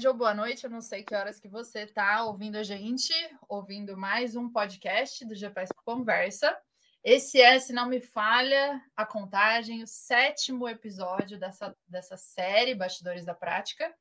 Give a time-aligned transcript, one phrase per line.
[0.00, 3.12] tarde ou boa noite, eu não sei que horas que você está ouvindo a gente,
[3.46, 6.56] ouvindo mais um podcast do GPS Conversa.
[7.04, 13.26] Esse é, se não me falha a contagem, o sétimo episódio dessa, dessa série Bastidores
[13.26, 13.94] da Prática.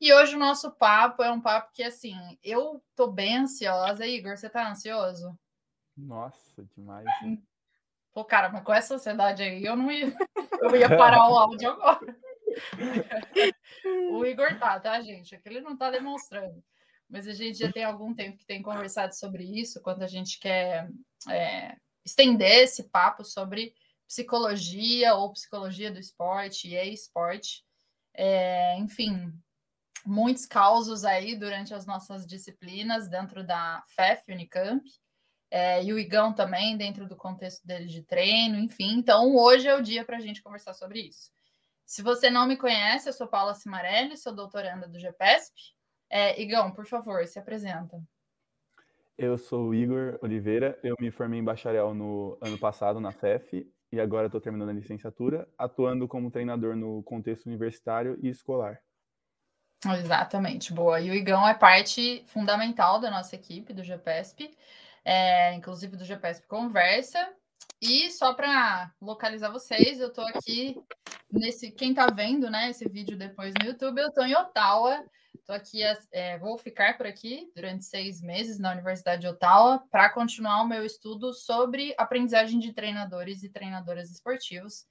[0.00, 4.06] E hoje o nosso papo é um papo que, assim, eu tô bem ansiosa.
[4.06, 5.36] Igor, você tá ansioso?
[5.96, 7.06] Nossa, demais.
[7.24, 7.44] Hein?
[8.12, 10.14] Pô, cara, mas com essa ansiedade aí, eu não ia,
[10.62, 12.16] eu ia parar o áudio agora.
[14.12, 15.34] o Igor tá, tá, gente?
[15.34, 16.62] Aqui ele não tá demonstrando.
[17.08, 20.38] Mas a gente já tem algum tempo que tem conversado sobre isso, quando a gente
[20.38, 20.88] quer
[21.28, 23.74] é, estender esse papo sobre
[24.06, 27.64] psicologia ou psicologia do esporte e esporte.
[28.14, 29.32] É, enfim,
[30.04, 34.82] muitos causos aí durante as nossas disciplinas dentro da FEF Unicamp.
[35.50, 38.98] É, e o Igão também, dentro do contexto dele de treino, enfim.
[38.98, 41.30] Então, hoje é o dia para a gente conversar sobre isso.
[41.84, 45.54] Se você não me conhece, eu sou Paula Cimarelli, sou doutoranda do GPESP.
[46.08, 48.02] É, Igão, por favor, se apresenta.
[49.16, 53.70] Eu sou o Igor Oliveira, eu me formei em bacharel no ano passado na FEF
[53.92, 58.80] e agora estou terminando a licenciatura, atuando como treinador no contexto universitário e escolar.
[60.00, 61.00] Exatamente, boa.
[61.00, 64.56] E o Igão é parte fundamental da nossa equipe do GPESP,
[65.04, 67.32] é, inclusive do GPESP Conversa,
[67.86, 70.76] e só para localizar vocês, eu estou aqui
[71.30, 71.70] nesse.
[71.70, 75.04] Quem está vendo né, esse vídeo depois no YouTube, eu estou em Ottawa.
[75.34, 80.08] Estou aqui, é, vou ficar por aqui durante seis meses na Universidade de Ottawa para
[80.08, 84.86] continuar o meu estudo sobre aprendizagem de treinadores e treinadoras esportivos.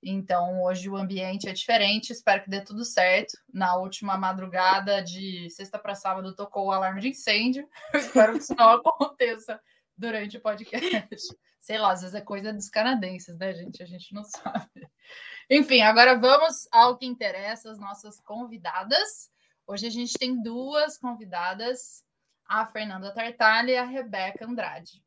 [0.00, 3.36] Então, hoje o ambiente é diferente, espero que dê tudo certo.
[3.52, 7.68] Na última madrugada de sexta para sábado tocou o alarme de incêndio.
[7.92, 9.60] Espero que isso não aconteça
[9.96, 11.36] durante o podcast.
[11.58, 13.82] Sei lá, às vezes é coisa dos canadenses, né, gente?
[13.82, 14.88] A gente não sabe.
[15.50, 19.30] Enfim, agora vamos ao que interessa, as nossas convidadas.
[19.66, 22.04] Hoje a gente tem duas convidadas,
[22.46, 25.02] a Fernanda Tartaglia e a Rebeca Andrade.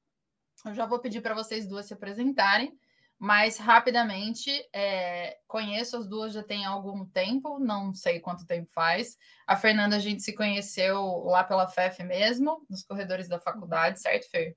[0.65, 2.77] Eu já vou pedir para vocês duas se apresentarem,
[3.17, 9.17] mas rapidamente é, conheço as duas já tem algum tempo, não sei quanto tempo faz.
[9.47, 14.29] A Fernanda a gente se conheceu lá pela FEF mesmo, nos corredores da faculdade, certo,
[14.29, 14.55] Fer?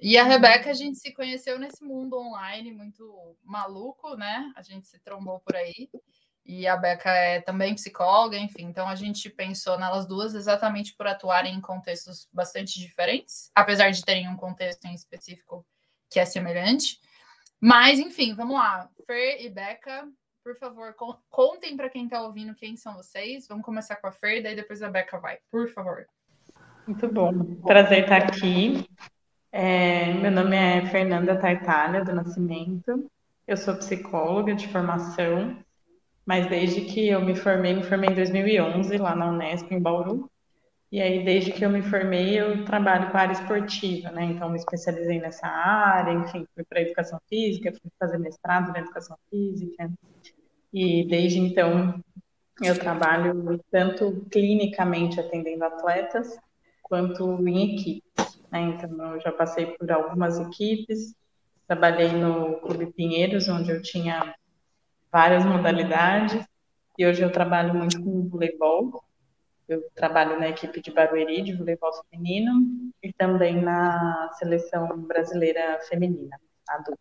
[0.00, 4.52] E a Rebeca a gente se conheceu nesse mundo online muito maluco, né?
[4.56, 5.88] A gente se trombou por aí.
[6.44, 8.64] E a Beca é também psicóloga, enfim.
[8.64, 14.04] Então a gente pensou nelas duas exatamente por atuarem em contextos bastante diferentes, apesar de
[14.04, 15.64] terem um contexto em específico
[16.10, 17.00] que é semelhante.
[17.60, 18.90] Mas, enfim, vamos lá.
[19.06, 20.08] Fer e Beca,
[20.42, 20.94] por favor,
[21.30, 23.46] contem para quem está ouvindo quem são vocês.
[23.46, 26.04] Vamos começar com a Fer, daí depois a Beca vai, por favor.
[26.86, 27.32] Muito bom.
[27.62, 28.84] Prazer estar aqui.
[29.54, 33.10] É, meu nome é Fernanda Tartalha, do Nascimento.
[33.46, 35.58] Eu sou psicóloga de formação,
[36.24, 40.30] mas desde que eu me formei, me formei em 2011, lá na Unesp, em Bauru.
[40.90, 44.24] E aí, desde que eu me formei, eu trabalho com a área esportiva, né?
[44.24, 49.18] Então, me especializei nessa área, enfim, fui para educação física, fui fazer mestrado na educação
[49.28, 49.90] física.
[50.72, 52.02] E desde então,
[52.62, 56.38] eu trabalho tanto clinicamente atendendo atletas,
[56.82, 58.31] quanto em equipes.
[58.52, 58.60] Né?
[58.60, 61.14] Então, eu já passei por algumas equipes,
[61.66, 64.34] trabalhei no Clube Pinheiros, onde eu tinha
[65.10, 66.46] várias modalidades,
[66.98, 69.02] e hoje eu trabalho muito com voleibol.
[69.66, 76.38] Eu trabalho na equipe de Barueri, de voleibol feminino, e também na seleção brasileira feminina,
[76.68, 77.00] adulta.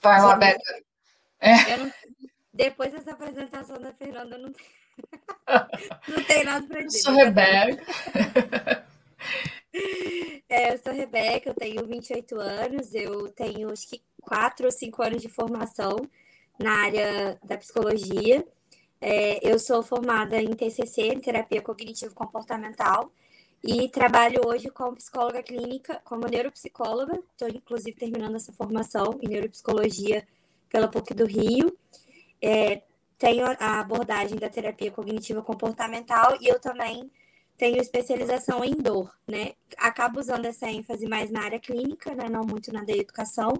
[0.00, 0.82] Vai lá, Beca.
[1.40, 1.76] É.
[1.76, 1.92] Não...
[2.52, 4.66] Depois dessa apresentação da Fernanda, não tem,
[6.08, 6.98] não tem nada para dizer.
[6.98, 7.84] Sou Rebeca.
[10.48, 15.02] É, eu sou Rebeca, eu tenho 28 anos, eu tenho acho que 4 ou 5
[15.02, 15.96] anos de formação
[16.58, 18.44] na área da psicologia.
[19.00, 23.12] É, eu sou formada em TCC, em terapia cognitivo-comportamental,
[23.62, 27.18] e trabalho hoje como psicóloga clínica, como neuropsicóloga.
[27.32, 30.26] Estou, inclusive, terminando essa formação em neuropsicologia
[30.70, 31.76] pela PUC do Rio.
[32.40, 32.82] É,
[33.18, 37.10] tenho a abordagem da terapia cognitiva comportamental e eu também
[37.58, 39.54] tenho especialização em dor, né?
[39.76, 42.28] Acabo usando essa ênfase mais na área clínica, né?
[42.30, 43.52] Não muito na da educação,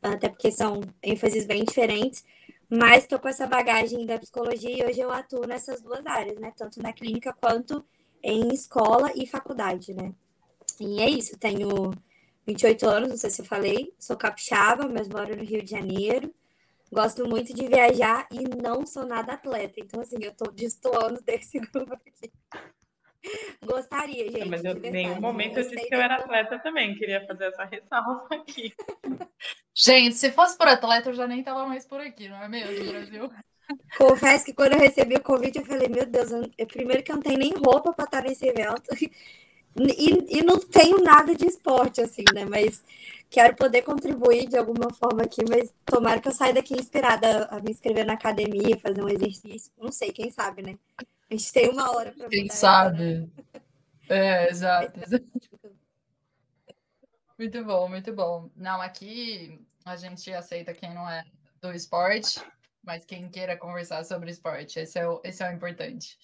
[0.00, 2.24] até porque são ênfases bem diferentes,
[2.70, 6.52] mas estou com essa bagagem da psicologia e hoje eu atuo nessas duas áreas, né?
[6.56, 7.84] Tanto na clínica quanto
[8.22, 10.14] em escola e faculdade, né?
[10.80, 11.92] E é isso, tenho
[12.46, 16.32] 28 anos, não sei se eu falei, sou capixaba, mas moro no Rio de Janeiro.
[16.92, 19.80] Gosto muito de viajar e não sou nada atleta.
[19.80, 22.30] Então, assim, eu tô destoando desse grupo aqui.
[23.64, 24.48] Gostaria, gente.
[24.48, 26.94] Mas eu, em nenhum momento eu, eu disse que eu era atleta também.
[26.96, 28.74] Queria fazer essa ressalva aqui.
[29.74, 32.90] Gente, se fosse por atleta, eu já nem estava mais por aqui, não é mesmo,
[32.90, 33.30] Brasil?
[33.96, 37.16] Confesso que quando eu recebi o convite, eu falei, meu Deus, eu, primeiro que eu
[37.16, 38.90] não tenho nem roupa para estar nesse evento.
[39.74, 42.44] E, e não tenho nada de esporte, assim, né?
[42.44, 42.84] Mas
[43.30, 47.58] quero poder contribuir de alguma forma aqui, mas tomara que eu saia daqui inspirada a
[47.58, 49.72] me inscrever na academia, fazer um exercício.
[49.78, 50.78] Não sei, quem sabe, né?
[51.32, 53.20] A gente tem uma hora para Quem sabe?
[53.20, 53.28] Né?
[54.10, 55.26] É, exato, exato.
[57.38, 58.50] Muito bom, muito bom.
[58.54, 61.24] Não, aqui a gente aceita quem não é
[61.58, 62.38] do esporte,
[62.82, 66.18] mas quem queira conversar sobre esporte, esse é o, esse é o importante.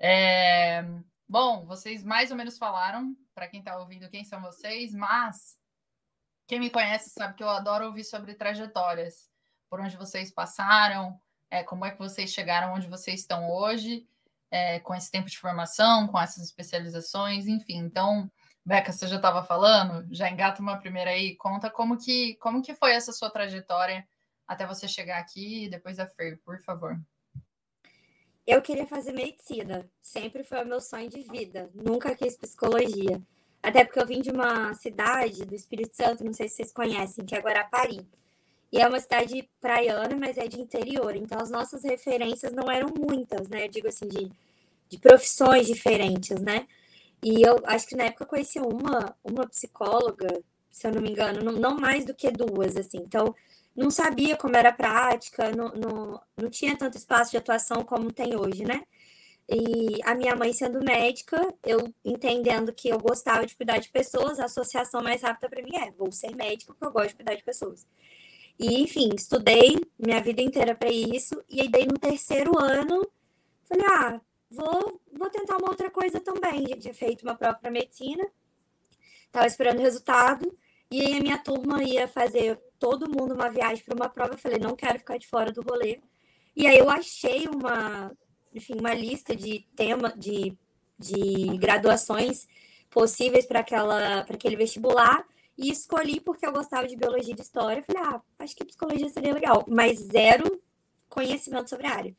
[0.00, 0.82] É,
[1.28, 5.58] bom, vocês mais ou menos falaram, para quem está ouvindo, quem são vocês, mas
[6.46, 9.28] quem me conhece sabe que eu adoro ouvir sobre trajetórias,
[9.68, 11.20] por onde vocês passaram,
[11.50, 14.08] é, como é que vocês chegaram onde vocês estão hoje,
[14.50, 17.78] é, com esse tempo de formação, com essas especializações, enfim.
[17.78, 18.30] Então,
[18.64, 22.74] Beca, você já estava falando, já engata uma primeira aí, conta como que, como que
[22.74, 24.06] foi essa sua trajetória
[24.46, 26.98] até você chegar aqui e depois a Fer, por favor.
[28.46, 33.20] Eu queria fazer medicina, sempre foi o meu sonho de vida, nunca quis psicologia.
[33.60, 37.24] Até porque eu vim de uma cidade do Espírito Santo, não sei se vocês conhecem,
[37.24, 38.08] que é Guarapari.
[38.72, 41.14] E é uma cidade praiana, mas é de interior.
[41.16, 43.64] Então as nossas referências não eram muitas, né?
[43.64, 44.30] Eu digo assim, de,
[44.88, 46.66] de profissões diferentes, né?
[47.22, 50.28] E eu acho que na época eu conheci uma, uma psicóloga,
[50.70, 52.98] se eu não me engano, não, não mais do que duas, assim.
[52.98, 53.34] Então,
[53.74, 58.12] não sabia como era a prática, não, não, não tinha tanto espaço de atuação como
[58.12, 58.82] tem hoje, né?
[59.48, 64.40] E a minha mãe sendo médica, eu entendendo que eu gostava de cuidar de pessoas,
[64.40, 67.34] a associação mais rápida para mim é: vou ser médica porque eu gosto de cuidar
[67.36, 67.86] de pessoas.
[68.58, 71.42] E, enfim, estudei minha vida inteira para isso.
[71.48, 73.06] E aí, daí no terceiro ano,
[73.64, 74.20] falei: ah,
[74.50, 76.66] vou, vou tentar uma outra coisa também.
[76.68, 78.26] Já tinha feito uma para medicina,
[79.26, 80.56] estava esperando o resultado.
[80.90, 84.34] E aí, a minha turma ia fazer todo mundo uma viagem para uma prova.
[84.34, 86.00] Eu falei: não quero ficar de fora do rolê.
[86.54, 88.12] E aí, eu achei uma
[88.56, 90.56] enfim, uma lista de tema de,
[90.98, 92.48] de graduações
[92.90, 95.26] possíveis para aquela para aquele vestibular
[95.56, 97.82] e escolhi porque eu gostava de biologia e de história.
[97.82, 100.60] Falei, ah, acho que psicologia seria legal, mas zero
[101.08, 102.16] conhecimento sobre a área.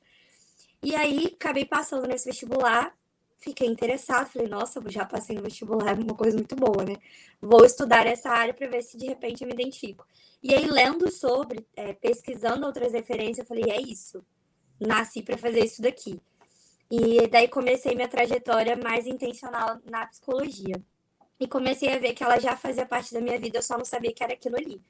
[0.82, 2.96] E aí acabei passando nesse vestibular,
[3.38, 6.96] fiquei interessado, falei, nossa, já passei no vestibular, é uma coisa muito boa, né?
[7.42, 10.06] Vou estudar essa área para ver se de repente eu me identifico.
[10.42, 14.24] E aí, lendo sobre, é, pesquisando outras referências, eu falei, é isso
[14.80, 16.20] nasci para fazer isso daqui.
[16.90, 20.82] E daí comecei minha trajetória mais intencional na psicologia.
[21.40, 23.86] E comecei a ver que ela já fazia parte da minha vida, eu só não
[23.86, 24.82] sabia que era aquilo ali.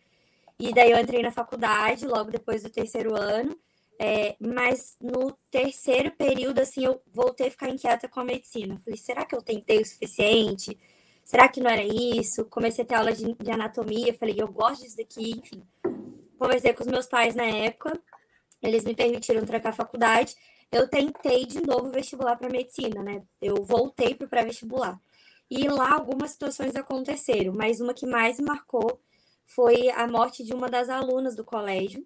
[0.60, 3.58] E daí eu entrei na faculdade, logo depois do terceiro ano.
[4.00, 8.78] É, mas no terceiro período, assim, eu voltei a ficar inquieta com a medicina.
[8.78, 10.78] Falei, será que eu tentei o suficiente?
[11.24, 12.46] Será que não era isso?
[12.46, 15.64] Comecei a ter aula de, de anatomia, falei, eu gosto disso daqui, enfim.
[16.38, 18.00] Conversei com os meus pais na época,
[18.62, 20.36] eles me permitiram trancar a faculdade.
[20.72, 23.24] Eu tentei de novo vestibular para medicina, né?
[23.42, 25.00] Eu voltei para o pré-vestibular.
[25.50, 29.00] E lá algumas situações aconteceram, mas uma que mais marcou
[29.46, 32.06] foi a morte de uma das alunas do colégio.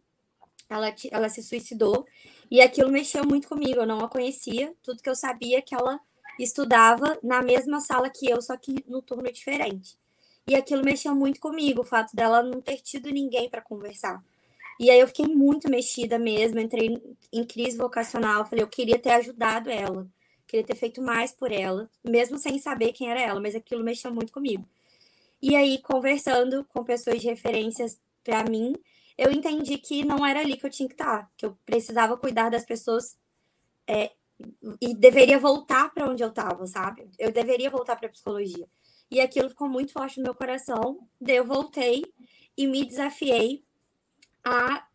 [0.69, 2.05] Ela, ela se suicidou
[2.49, 3.81] e aquilo mexeu muito comigo.
[3.81, 5.99] Eu não a conhecia, tudo que eu sabia é que ela
[6.39, 9.97] estudava na mesma sala que eu, só que no turno diferente.
[10.47, 14.23] E aquilo mexeu muito comigo, o fato dela não ter tido ninguém para conversar.
[14.79, 16.99] E aí eu fiquei muito mexida mesmo, entrei
[17.31, 20.07] em crise vocacional, falei, eu queria ter ajudado ela,
[20.51, 24.13] queria ter feito mais por ela, mesmo sem saber quem era ela, mas aquilo mexeu
[24.13, 24.67] muito comigo.
[25.41, 28.75] E aí, conversando com pessoas de referências para mim,
[29.17, 32.49] eu entendi que não era ali que eu tinha que estar, que eu precisava cuidar
[32.49, 33.17] das pessoas
[33.87, 34.11] é,
[34.81, 37.09] e deveria voltar para onde eu estava, sabe?
[37.17, 38.67] Eu deveria voltar para psicologia.
[39.09, 41.07] E aquilo ficou muito forte no meu coração.
[41.19, 42.03] Daí eu voltei
[42.57, 43.63] e me desafiei
[44.43, 44.85] a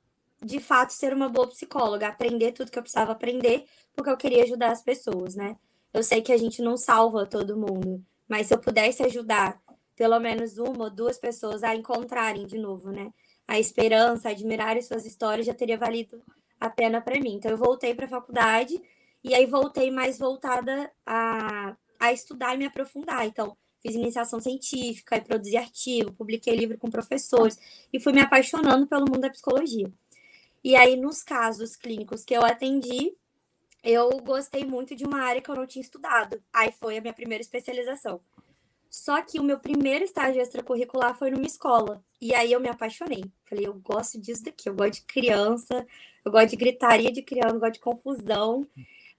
[0.43, 3.64] de fato ser uma boa psicóloga, aprender tudo que eu precisava aprender,
[3.95, 5.57] porque eu queria ajudar as pessoas, né?
[5.93, 9.61] Eu sei que a gente não salva todo mundo, mas se eu pudesse ajudar
[9.97, 13.11] pelo menos uma ou duas pessoas a encontrarem de novo, né?
[13.49, 16.23] A esperança, admirarem suas histórias, já teria valido
[16.61, 17.35] a pena para mim.
[17.35, 18.78] Então eu voltei para a faculdade
[19.25, 23.26] e aí voltei mais voltada a, a estudar e me aprofundar.
[23.26, 27.59] Então, fiz iniciação científica produzi artigo, publiquei livro com professores
[27.93, 29.90] e fui me apaixonando pelo mundo da psicologia.
[30.67, 33.17] E aí, nos casos clínicos que eu atendi,
[33.85, 36.43] eu gostei muito de uma área que eu não tinha estudado.
[36.53, 38.21] Aí foi a minha primeira especialização.
[38.91, 42.05] Só que o meu primeiro estágio extracurricular foi numa escola.
[42.21, 43.23] E aí eu me apaixonei.
[43.49, 45.87] Falei, eu gosto disso daqui, eu gosto de criança,
[46.25, 48.67] eu gosto de gritaria de criança, eu gosto de confusão.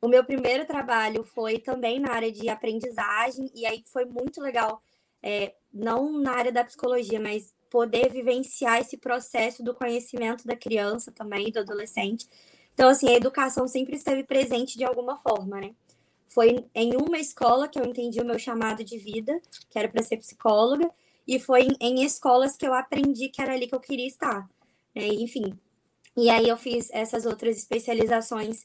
[0.01, 4.83] O meu primeiro trabalho foi também na área de aprendizagem, e aí foi muito legal,
[5.23, 11.11] é, não na área da psicologia, mas poder vivenciar esse processo do conhecimento da criança
[11.11, 12.27] também, do adolescente,
[12.73, 15.73] Então, assim, a educação sempre esteve presente de alguma forma, né?
[16.27, 20.03] Foi em uma escola que eu entendi o meu chamado de vida, que era para
[20.03, 20.87] ser psicóloga,
[21.27, 24.47] e foi em, escolas que eu aprendi que era ali que eu queria estar.
[24.95, 25.07] Né?
[25.07, 25.57] Enfim.
[26.15, 28.63] E aí eu fiz essas outras especializações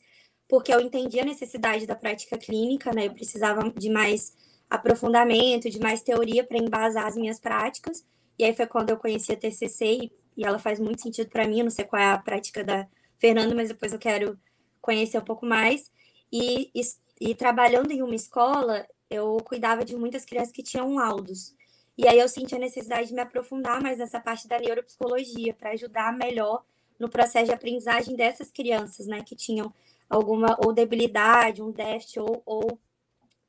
[0.52, 3.06] porque eu entendi a necessidade da prática clínica, né?
[3.06, 4.37] Eu precisava de mais
[4.68, 8.04] aprofundamento, de mais teoria para embasar as minhas práticas.
[8.42, 11.61] E aí foi quando eu conheci a TCC e ela faz muito sentido para mim.
[11.61, 14.37] Eu não sei qual é a prática da Fernanda, mas depois eu quero
[14.80, 15.92] conhecer um pouco mais.
[16.32, 16.80] E, e,
[17.20, 21.54] e trabalhando em uma escola, eu cuidava de muitas crianças que tinham laudos.
[21.96, 25.70] E aí eu senti a necessidade de me aprofundar mais nessa parte da neuropsicologia para
[25.70, 26.64] ajudar melhor
[26.99, 29.72] no processo de aprendizagem dessas crianças, né, que tinham
[30.11, 32.76] alguma ou debilidade, um déficit ou, ou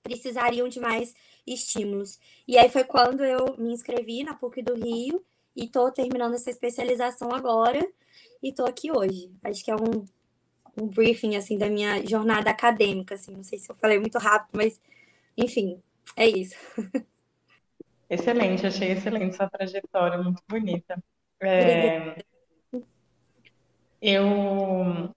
[0.04, 2.20] precisariam de mais estímulos.
[2.48, 5.24] E aí foi quando eu me inscrevi na PUC do Rio
[5.56, 7.80] e estou terminando essa especialização agora
[8.42, 9.32] e estou aqui hoje.
[9.44, 10.06] Acho que é um,
[10.82, 13.36] um briefing assim da minha jornada acadêmica, assim.
[13.36, 14.82] Não sei se eu falei muito rápido, mas
[15.38, 15.82] enfim,
[16.16, 16.56] é isso.
[18.10, 21.02] Excelente, achei excelente sua trajetória, muito bonita.
[21.40, 22.24] É,
[24.02, 25.10] eu,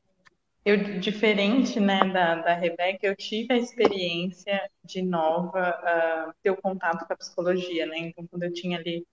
[0.66, 6.60] eu, diferente né, da, da Rebeca, eu tive a experiência de nova uh, ter o
[6.60, 7.98] contato com a psicologia, né?
[7.98, 9.06] Então, quando eu tinha ali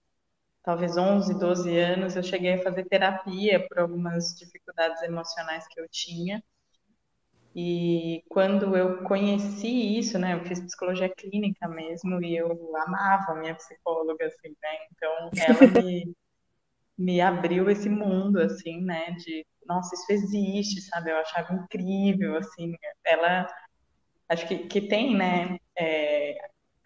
[0.64, 5.86] talvez 11, 12 anos, eu cheguei a fazer terapia por algumas dificuldades emocionais que eu
[5.88, 6.42] tinha.
[7.54, 13.36] E quando eu conheci isso, né, eu fiz psicologia clínica mesmo e eu amava a
[13.36, 14.76] minha psicóloga, assim, né?
[14.90, 16.16] Então, ela me,
[16.98, 21.10] me abriu esse mundo, assim, né, de, nossa, isso existe, sabe?
[21.10, 23.46] Eu achava incrível, assim, ela,
[24.28, 26.36] acho que, que tem, né, é,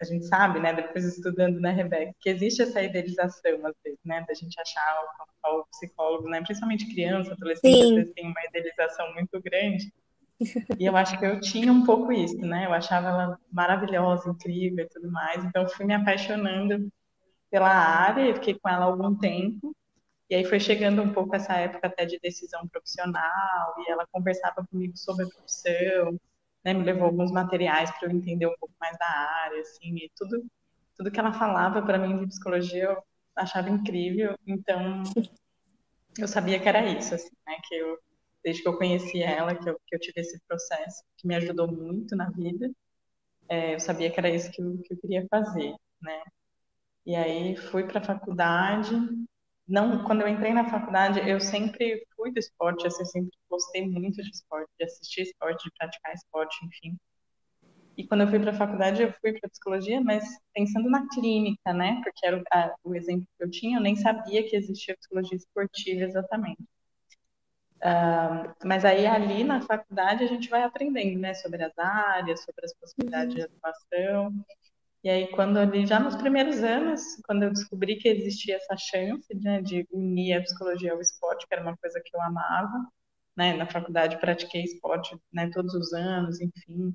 [0.01, 4.25] a gente sabe, né, depois estudando, né, Rebeca, que existe essa idealização, às vezes, né,
[4.27, 5.03] da gente achar
[5.45, 9.91] o, o psicólogo, né, principalmente criança, adolescente, às vezes tem uma idealização muito grande,
[10.77, 12.65] e eu acho que eu tinha um pouco isso, né?
[12.65, 15.43] Eu achava ela maravilhosa, incrível e tudo mais.
[15.43, 16.89] Então fui me apaixonando
[17.51, 19.75] pela área, fiquei com ela algum tempo.
[20.29, 24.65] E aí foi chegando um pouco essa época até de decisão profissional, e ela conversava
[24.69, 26.19] comigo sobre a profissão,
[26.63, 26.73] né?
[26.73, 30.45] Me levou alguns materiais para eu entender um pouco mais da área, assim, e tudo
[30.95, 33.03] tudo que ela falava para mim de psicologia eu
[33.35, 34.35] achava incrível.
[34.45, 35.03] Então
[36.17, 37.55] eu sabia que era isso, assim, né?
[37.67, 37.97] Que eu
[38.43, 41.67] desde que eu conheci ela, que eu, que eu tive esse processo, que me ajudou
[41.71, 42.71] muito na vida.
[43.49, 46.23] É, eu sabia que era isso que eu, que eu queria fazer, né?
[47.05, 48.91] E aí fui para a faculdade.
[49.69, 54.21] Não, quando eu entrei na faculdade, eu sempre fui do esporte, assim, sempre gostei muito
[54.21, 56.97] de esporte, de assistir esporte, de praticar esporte, enfim.
[57.95, 60.23] E quando eu fui para a faculdade, eu fui para psicologia, mas
[60.55, 62.01] pensando na clínica, né?
[62.03, 65.37] Porque era o, a, o exemplo que eu tinha, eu nem sabia que existia psicologia
[65.37, 66.63] esportiva exatamente.
[67.77, 72.65] Uh, mas aí ali na faculdade a gente vai aprendendo, né, sobre as áreas, sobre
[72.65, 73.39] as possibilidades uhum.
[73.39, 74.45] de atuação.
[75.03, 79.33] E aí quando ali já nos primeiros anos, quando eu descobri que existia essa chance,
[79.35, 82.85] né, de unir a psicologia ao esporte, que era uma coisa que eu amava,
[83.35, 86.93] né, na faculdade pratiquei esporte, né, todos os anos, enfim.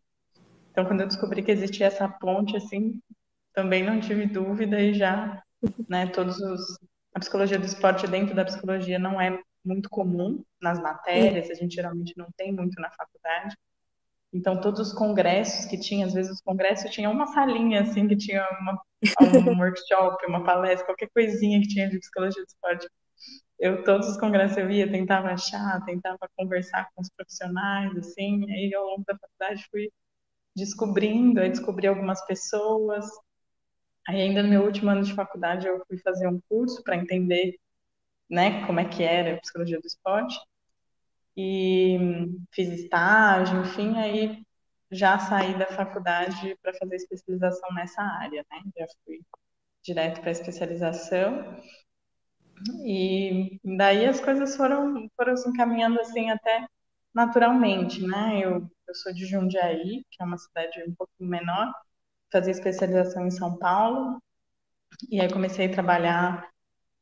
[0.71, 3.01] Então quando eu descobri que existia essa ponte assim,
[3.55, 5.43] também não tive dúvida e já,
[5.89, 6.79] né, todos os
[7.15, 11.77] a psicologia do esporte dentro da psicologia não é muito comum nas matérias, a gente
[11.77, 13.57] geralmente não tem muito na faculdade.
[14.35, 18.17] Então, todos os congressos que tinha, às vezes os congressos tinham uma salinha, assim, que
[18.17, 18.83] tinha uma,
[19.55, 22.89] um workshop, uma palestra, qualquer coisinha que tinha de psicologia do esporte.
[23.61, 28.75] Eu, todos os congressos eu ia, tentava achar, tentava conversar com os profissionais, assim, aí
[28.75, 29.89] ao longo da faculdade fui
[30.57, 33.07] descobrindo, aí descobri algumas pessoas.
[34.09, 37.57] Aí ainda no meu último ano de faculdade eu fui fazer um curso para entender
[38.31, 40.37] né, como é que era a psicologia do esporte.
[41.37, 41.99] E
[42.53, 44.45] fiz estágio, enfim, aí
[44.91, 48.63] já saí da faculdade para fazer especialização nessa área, né?
[48.79, 49.21] Já fui
[49.83, 51.57] direto para especialização.
[52.85, 56.67] E daí as coisas foram, foram se encaminhando assim até
[57.13, 58.41] naturalmente, né?
[58.43, 61.73] Eu, eu sou de Jundiaí, que é uma cidade um pouco menor,
[62.33, 64.21] fazia especialização em São Paulo,
[65.11, 66.49] e aí comecei a trabalhar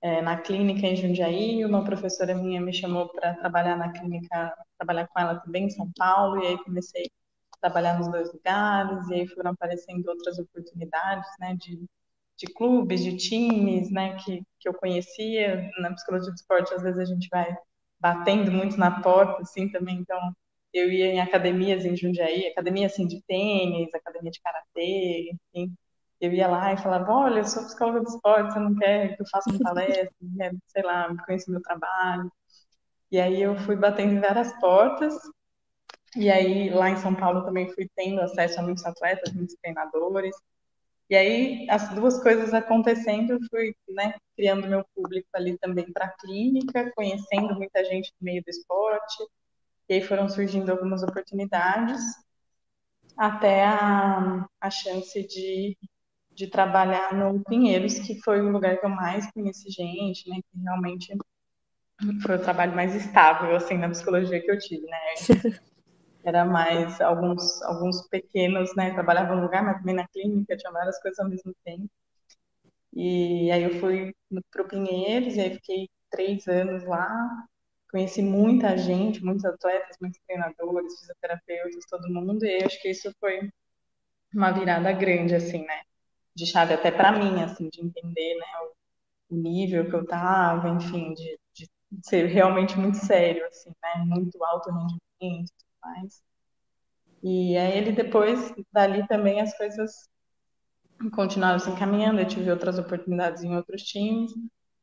[0.03, 5.07] é, na clínica em Jundiaí, uma professora minha me chamou para trabalhar na clínica, trabalhar
[5.09, 7.05] com ela também em São Paulo, e aí comecei
[7.55, 11.87] a trabalhar nos dois lugares, e aí foram aparecendo outras oportunidades, né, de,
[12.37, 17.01] de clubes, de times, né, que, que eu conhecia, na psicologia do esporte, às vezes
[17.01, 17.57] a gente vai
[18.01, 20.19] batendo muito na porta, assim, também, então
[20.73, 25.75] eu ia em academias em Jundiaí, academia, assim, de tênis, academia de karatê, enfim,
[26.23, 29.23] eu ia lá e falava, olha, eu sou psicóloga do esporte, você não quer que
[29.23, 32.33] eu faça uma palestra, quer, sei lá, conhecer meu trabalho.
[33.13, 35.15] E aí eu fui batendo em várias portas,
[36.17, 40.35] E aí, lá em São Paulo, também fui tendo acesso a muitos atletas, muitos treinadores.
[41.11, 46.07] E aí, as duas coisas acontecendo, eu fui né, criando meu público ali também para
[46.07, 49.25] a clínica, conhecendo muita gente no meio do esporte.
[49.89, 52.01] E aí foram surgindo algumas oportunidades,
[53.17, 55.77] até a, a chance de,
[56.35, 60.37] de trabalhar no Pinheiros, que foi o lugar que eu mais conheci gente, né?
[60.37, 61.17] Que realmente
[62.23, 64.99] foi o trabalho mais estável, assim, na psicologia que eu tive, né?
[66.25, 68.93] Era mais alguns, alguns pequenos, né?
[68.93, 71.89] Trabalhava no lugar, mas também na clínica, tinha várias coisas ao mesmo tempo.
[72.95, 74.15] E aí eu fui
[74.51, 77.09] para o Pinheiros, e aí fiquei três anos lá,
[77.91, 83.51] conheci muita gente, muitos atletas, muitos treinadores, fisioterapeutas, todo mundo, e acho que isso foi
[84.35, 85.83] uma virada grande, assim, né?
[86.35, 88.47] De chave até para mim, assim, de entender, né?
[89.31, 91.69] O, nível que eu tava, enfim, de, de
[92.03, 94.05] ser realmente muito sério, assim, né?
[94.05, 96.23] Muito alto rendimento e tudo mais.
[97.23, 100.09] E aí ele depois, dali também as coisas
[101.11, 104.33] continuaram se encaminhando, eu tive outras oportunidades em outros times,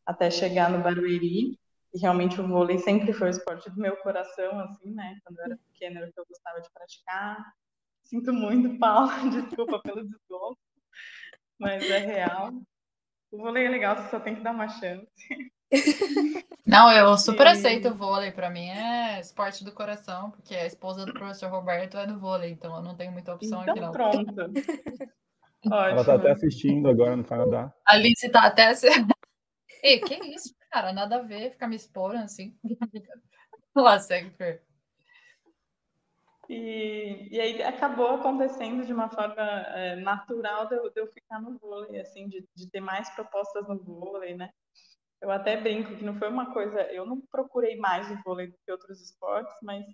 [0.05, 1.57] até chegar no Barueri,
[1.93, 5.17] e realmente o vôlei sempre foi o esporte do meu coração, assim, né?
[5.23, 7.53] Quando eu era pequena, era o que eu gostava de praticar.
[8.03, 10.61] Sinto muito, Paulo, desculpa pelo desgosto,
[11.59, 12.53] mas é real.
[13.31, 15.07] O vôlei é legal, você só tem que dar uma chance.
[16.65, 17.49] Não, eu super e...
[17.49, 18.31] aceito o vôlei.
[18.31, 22.51] Para mim é esporte do coração, porque a esposa do professor Roberto é do vôlei,
[22.51, 23.91] então eu não tenho muita opção então, aqui, não.
[23.91, 24.35] Pronto.
[25.65, 27.73] Ela tá até assistindo agora no Canadá.
[27.87, 28.71] A Alice tá até.
[29.83, 30.55] Ei, que isso?
[30.71, 32.55] Cara, nada a ver ficar me expondo assim.
[33.75, 34.63] Lá, segue, Fer.
[36.49, 41.39] E, e aí acabou acontecendo de uma forma é, natural de eu, de eu, ficar
[41.39, 44.49] no vôlei, assim, de, de, ter mais propostas no vôlei, né?
[45.21, 48.57] Eu até brinco que não foi uma coisa, eu não procurei mais o vôlei do
[48.65, 49.85] que outros esportes, mas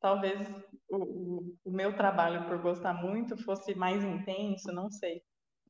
[0.00, 0.48] talvez
[0.88, 5.16] o, o, meu trabalho por gostar muito fosse mais intenso, não sei.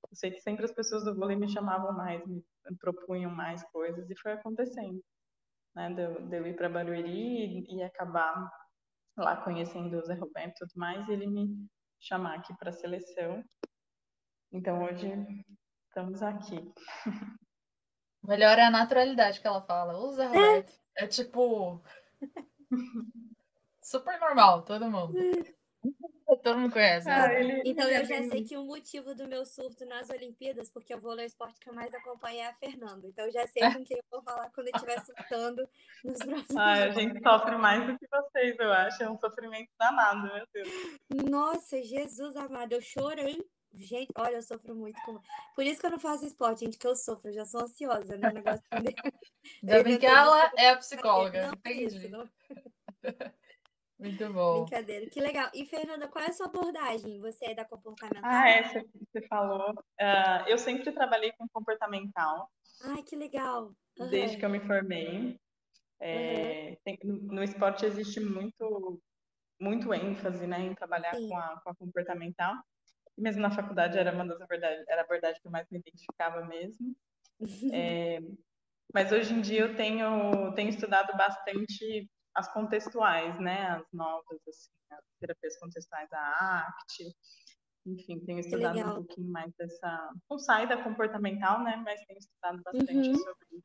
[0.08, 2.44] Eu sei que sempre as pessoas do vôlei me chamavam mais, me
[2.78, 5.02] propunham mais coisas e foi acontecendo.
[5.74, 5.92] Né?
[5.92, 8.48] De, eu, de eu ir para Barueri e, acabar
[9.20, 11.68] lá conhecendo o Zé Roberto e tudo mais, e ele me
[12.00, 13.44] chamar aqui para a seleção.
[14.52, 15.12] Então hoje
[15.88, 16.72] estamos aqui.
[18.22, 19.96] Melhor é a naturalidade que ela fala.
[19.96, 20.72] O Zé Roberto.
[20.96, 21.82] É, é tipo.
[23.82, 25.14] Super normal, todo mundo.
[26.42, 27.08] Todo mundo conhece.
[27.08, 27.40] Ah, né?
[27.40, 30.94] ele, então ele eu já sei que o motivo do meu surto nas Olimpíadas, porque
[30.94, 33.06] eu vou ler o esporte que eu mais acompanho é a Fernanda.
[33.06, 35.68] Então eu já sei com quem eu vou falar quando eu estiver surtando
[36.04, 39.02] nos próximos Ah, a gente sofre mais do que vocês, eu acho.
[39.02, 40.68] É um sofrimento danado, meu Deus.
[41.28, 43.44] Nossa, Jesus amado, eu chorei.
[43.72, 45.20] Gente, olha, eu sofro muito com.
[45.54, 48.16] Por isso que eu não faço esporte, gente, que eu sofro, eu já sou ansiosa,
[48.16, 48.32] né?
[48.32, 48.64] Negócio
[49.62, 51.46] Ainda bem que ela é a psicóloga.
[51.46, 51.84] Não, entendi.
[51.84, 52.28] Isso, não...
[54.00, 54.64] Muito bom.
[54.64, 55.50] Brincadeira, que legal.
[55.54, 57.20] E, Fernanda, qual é a sua abordagem?
[57.20, 58.22] Você é da comportamental?
[58.24, 59.72] Ah, é, você falou.
[59.72, 62.50] Uh, eu sempre trabalhei com comportamental.
[62.82, 63.74] Ai, que legal.
[63.98, 64.08] Uhum.
[64.08, 65.38] Desde que eu me formei.
[66.00, 66.76] É, uhum.
[66.82, 68.98] tem, no esporte existe muito,
[69.60, 72.54] muito ênfase né, em trabalhar com a, com a comportamental.
[73.18, 75.78] E mesmo na faculdade era uma das abordagem era a abordagem que eu mais me
[75.78, 76.96] identificava mesmo.
[77.72, 78.18] É,
[78.92, 83.66] mas hoje em dia eu tenho, tenho estudado bastante as contextuais, né?
[83.68, 87.14] As novas, assim, as terapias contextuais da ACT.
[87.86, 90.10] Enfim, tenho estudado um pouquinho mais dessa.
[90.28, 91.76] Não sai da comportamental, né?
[91.76, 93.14] Mas tenho estudado bastante uhum.
[93.16, 93.64] sobre,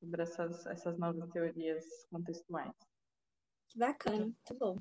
[0.00, 2.72] sobre essas, essas novas teorias contextuais.
[3.68, 4.76] Que bacana, muito bom.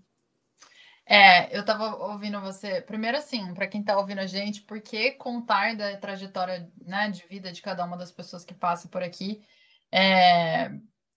[1.07, 2.81] É, eu estava ouvindo você.
[2.81, 7.25] Primeiro, assim, para quem está ouvindo a gente, por que contar da trajetória né, de
[7.27, 9.45] vida de cada uma das pessoas que passa por aqui?
[9.91, 10.71] É,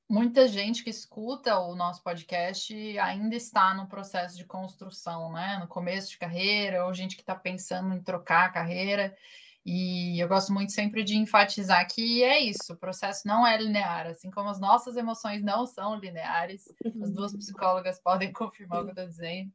[0.09, 5.59] muita gente que escuta o nosso podcast ainda está no processo de construção, né?
[5.61, 9.15] No começo de carreira, ou gente que está pensando em trocar a carreira.
[9.71, 14.07] E eu gosto muito sempre de enfatizar que é isso, o processo não é linear,
[14.07, 16.65] assim como as nossas emoções não são lineares,
[17.03, 17.39] as duas uhum.
[17.39, 19.53] psicólogas podem confirmar o que eu estou dizendo.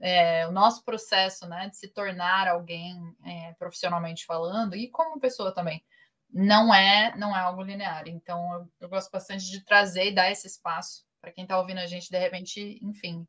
[0.00, 5.52] É, o nosso processo né, de se tornar alguém é, profissionalmente falando, e como pessoa
[5.52, 5.84] também,
[6.34, 8.08] não é não é algo linear.
[8.08, 11.78] Então, eu, eu gosto bastante de trazer e dar esse espaço para quem está ouvindo
[11.78, 13.26] a gente, de repente, enfim,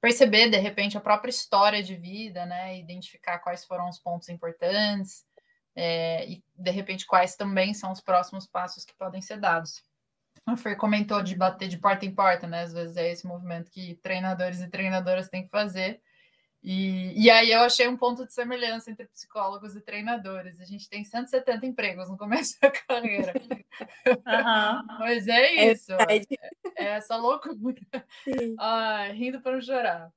[0.00, 2.78] perceber, de repente, a própria história de vida, né?
[2.78, 5.24] Identificar quais foram os pontos importantes
[5.74, 9.82] é, e, de repente, quais também são os próximos passos que podem ser dados.
[10.46, 12.62] A Fer comentou de bater de porta em porta, né?
[12.62, 16.00] Às vezes é esse movimento que treinadores e treinadoras têm que fazer
[16.66, 20.58] e, e aí eu achei um ponto de semelhança entre psicólogos e treinadores.
[20.58, 23.34] A gente tem 170 empregos no começo da carreira.
[24.06, 24.98] Uhum.
[24.98, 25.92] Mas é isso.
[25.92, 26.16] É,
[26.74, 27.82] é essa loucura.
[28.58, 30.10] Ah, rindo para não chorar.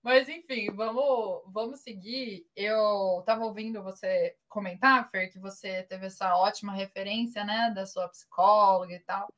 [0.00, 2.46] Mas enfim, vamos, vamos seguir.
[2.54, 8.08] Eu estava ouvindo você comentar, Fer, que você teve essa ótima referência, né, da sua
[8.08, 9.28] psicóloga e tal.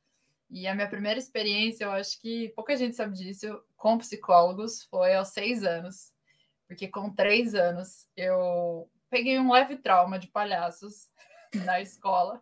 [0.51, 5.15] E a minha primeira experiência, eu acho que pouca gente sabe disso, com psicólogos, foi
[5.15, 6.12] aos seis anos.
[6.73, 11.07] Porque com três anos eu peguei um leve trauma de palhaços
[11.65, 12.41] na escola.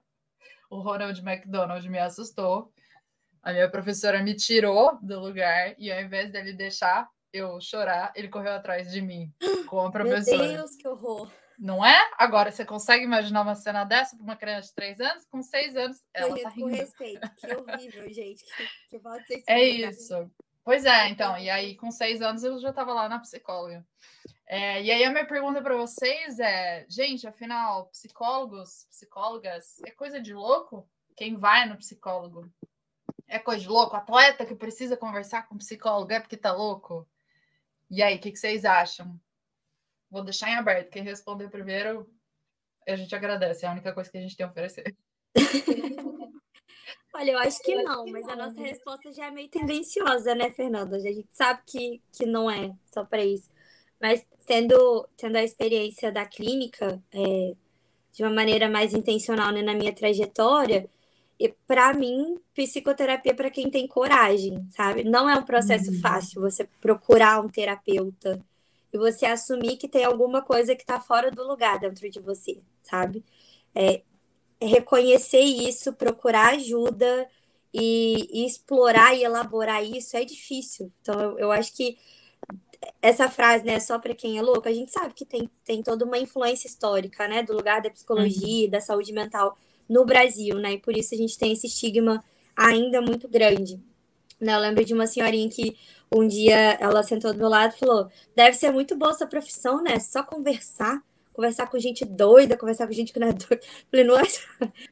[0.69, 2.71] O Ronald McDonald me assustou.
[3.43, 8.29] A minha professora me tirou do lugar e ao invés dele deixar eu chorar, ele
[8.29, 9.33] correu atrás de mim
[9.67, 10.47] com a professora.
[10.47, 11.29] Meu Deus, que horror!
[11.59, 12.09] Não é?
[12.17, 15.25] Agora, você consegue imaginar uma cena dessa para uma criança de três anos?
[15.25, 16.69] Com seis anos, ela tá rindo.
[16.69, 18.45] Com respeito, que horrível, gente.
[18.89, 18.97] Que,
[19.41, 20.31] que é isso.
[20.63, 23.85] Pois é, então, e aí com seis anos eu já estava lá na psicóloga.
[24.45, 30.21] É, e aí a minha pergunta para vocês é, gente, afinal, psicólogos, psicólogas, é coisa
[30.21, 30.87] de louco?
[31.15, 32.51] Quem vai no psicólogo?
[33.27, 33.95] É coisa de louco?
[33.95, 37.07] Atleta que precisa conversar com psicólogo é porque tá louco?
[37.89, 39.19] E aí, o que, que vocês acham?
[40.09, 40.89] Vou deixar em aberto.
[40.89, 42.09] Quem responder primeiro,
[42.87, 43.65] a gente agradece.
[43.65, 44.95] É a única coisa que a gente tem a oferecer.
[47.21, 50.97] Olha, eu acho que não, mas a nossa resposta já é meio tendenciosa, né, Fernanda?
[50.97, 53.47] A gente sabe que, que não é só para isso.
[54.01, 57.53] Mas tendo, tendo a experiência da clínica é,
[58.11, 60.89] de uma maneira mais intencional né, na minha trajetória,
[61.39, 65.03] e para mim, psicoterapia é para quem tem coragem, sabe?
[65.03, 65.99] Não é um processo uhum.
[65.99, 68.43] fácil você procurar um terapeuta
[68.91, 72.59] e você assumir que tem alguma coisa que está fora do lugar dentro de você,
[72.81, 73.23] sabe?
[73.75, 74.01] É
[74.61, 77.27] reconhecer isso, procurar ajuda
[77.73, 80.91] e, e, explorar e elaborar isso é difícil.
[81.01, 81.97] Então, eu, eu acho que
[83.01, 86.05] essa frase, né, só para quem é louco, a gente sabe que tem, tem toda
[86.05, 88.71] uma influência histórica, né, do lugar da psicologia, uhum.
[88.71, 90.73] da saúde mental no Brasil, né?
[90.73, 92.23] E por isso a gente tem esse estigma
[92.55, 93.81] ainda muito grande.
[94.39, 94.55] Né?
[94.55, 95.77] Eu lembro de uma senhorinha que
[96.13, 99.83] um dia ela sentou do meu lado e falou: deve ser muito boa essa profissão,
[99.83, 99.99] né?
[99.99, 101.01] Só conversar,
[101.33, 103.61] conversar com gente doida, conversar com gente que não é doida.
[103.89, 104.39] Falei, nossa,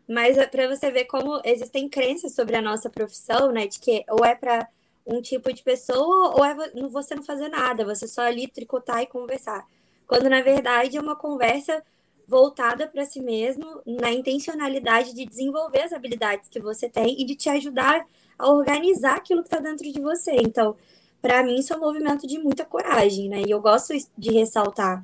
[0.07, 3.67] mas é para você ver como existem crenças sobre a nossa profissão, né?
[3.67, 4.67] De que ou é para
[5.05, 6.55] um tipo de pessoa, ou é
[6.89, 9.65] você não fazer nada, você só ali tricotar e conversar.
[10.07, 11.83] Quando na verdade é uma conversa
[12.27, 17.35] voltada para si mesmo, na intencionalidade de desenvolver as habilidades que você tem e de
[17.35, 18.05] te ajudar
[18.37, 20.35] a organizar aquilo que está dentro de você.
[20.35, 20.75] Então,
[21.21, 23.41] para mim, isso é um movimento de muita coragem, né?
[23.41, 25.03] E eu gosto de ressaltar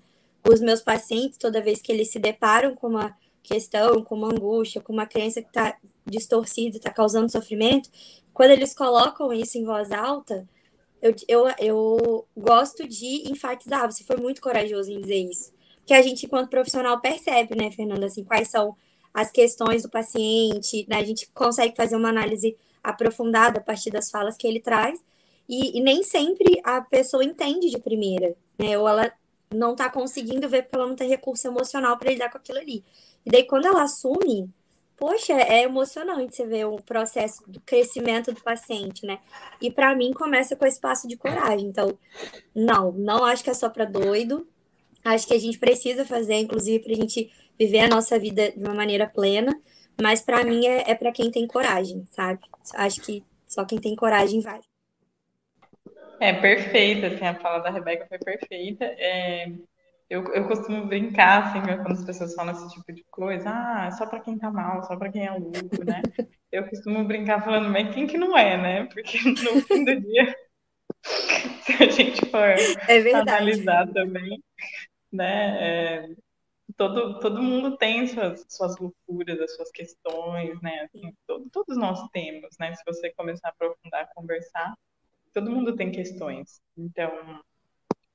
[0.52, 4.82] os meus pacientes, toda vez que eles se deparam com uma questão, com uma angústia,
[4.82, 7.90] com uma crença que está distorcida, está causando sofrimento,
[8.34, 10.48] quando eles colocam isso em voz alta,
[11.02, 15.56] eu, eu, eu gosto de enfatizar, você foi muito corajoso em dizer isso
[15.86, 18.76] que a gente, enquanto profissional, percebe, né, Fernanda, assim, quais são
[19.14, 20.98] as questões do paciente, né?
[20.98, 25.00] A gente consegue fazer uma análise aprofundada a partir das falas que ele traz,
[25.48, 28.78] e, e nem sempre a pessoa entende de primeira, né?
[28.78, 29.14] Ou ela
[29.56, 32.84] não está conseguindo ver porque ela não tem recurso emocional para lidar com aquilo ali.
[33.26, 34.50] E daí, quando ela assume,
[34.98, 39.20] poxa, é emocionante você ver o processo do crescimento do paciente, né?
[39.62, 41.68] E para mim começa com esse passo de coragem.
[41.68, 41.98] Então,
[42.54, 44.48] não, não acho que é só para doido,
[45.06, 48.64] Acho que a gente precisa fazer, inclusive, para a gente viver a nossa vida de
[48.64, 49.56] uma maneira plena.
[50.02, 52.40] Mas para mim é, é para quem tem coragem, sabe?
[52.74, 54.60] Acho que só quem tem coragem vai.
[56.20, 58.86] É perfeita, assim, a fala da Rebeca foi perfeita.
[58.86, 59.48] É,
[60.10, 64.06] eu, eu costumo brincar, assim, quando as pessoas falam esse tipo de coisa, ah, só
[64.06, 66.02] para quem tá mal, só para quem é louco, né?
[66.52, 68.86] Eu costumo brincar falando, mas quem que não é, né?
[68.86, 70.36] Porque no fim do dia,
[71.04, 74.42] se a gente for é analisar também,
[75.12, 75.58] né?
[75.60, 76.10] É,
[76.78, 80.82] todo, todo mundo tem suas, suas loucuras, as suas questões, né?
[80.82, 82.74] Assim, todo, todos nós temos, né?
[82.76, 84.74] Se você começar a aprofundar, conversar,
[85.36, 86.62] todo mundo tem questões.
[86.78, 87.12] Então,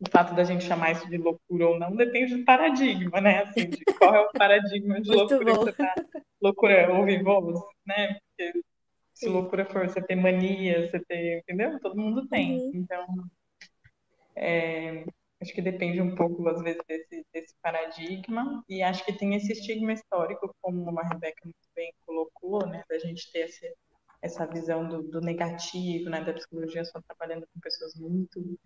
[0.01, 3.43] o fato da gente chamar isso de loucura ou não depende do paradigma, né?
[3.43, 5.95] Assim, de qual é o paradigma de loucura que você tá.
[6.41, 8.19] Loucura ou vivoso, né?
[8.19, 8.61] Porque
[9.13, 11.79] se loucura for você ter mania, você ter, entendeu?
[11.79, 12.59] Todo mundo tem.
[12.59, 12.71] Uhum.
[12.75, 13.07] Então,
[14.35, 15.05] é,
[15.41, 19.53] Acho que depende um pouco, às vezes, desse, desse paradigma, e acho que tem esse
[19.53, 23.75] estigma histórico, como a Rebeca muito bem colocou, né, da gente ter esse,
[24.23, 28.59] essa visão do, do, negativo, né, da psicologia só trabalhando com pessoas muito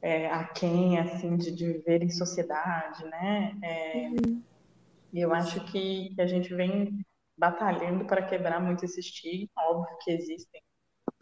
[0.00, 4.42] é, aquém, assim, de, de viver em sociedade, né, é, uhum.
[5.12, 7.04] e eu acho que, que a gente vem
[7.36, 10.60] batalhando para quebrar muito esse estigma, óbvio que existem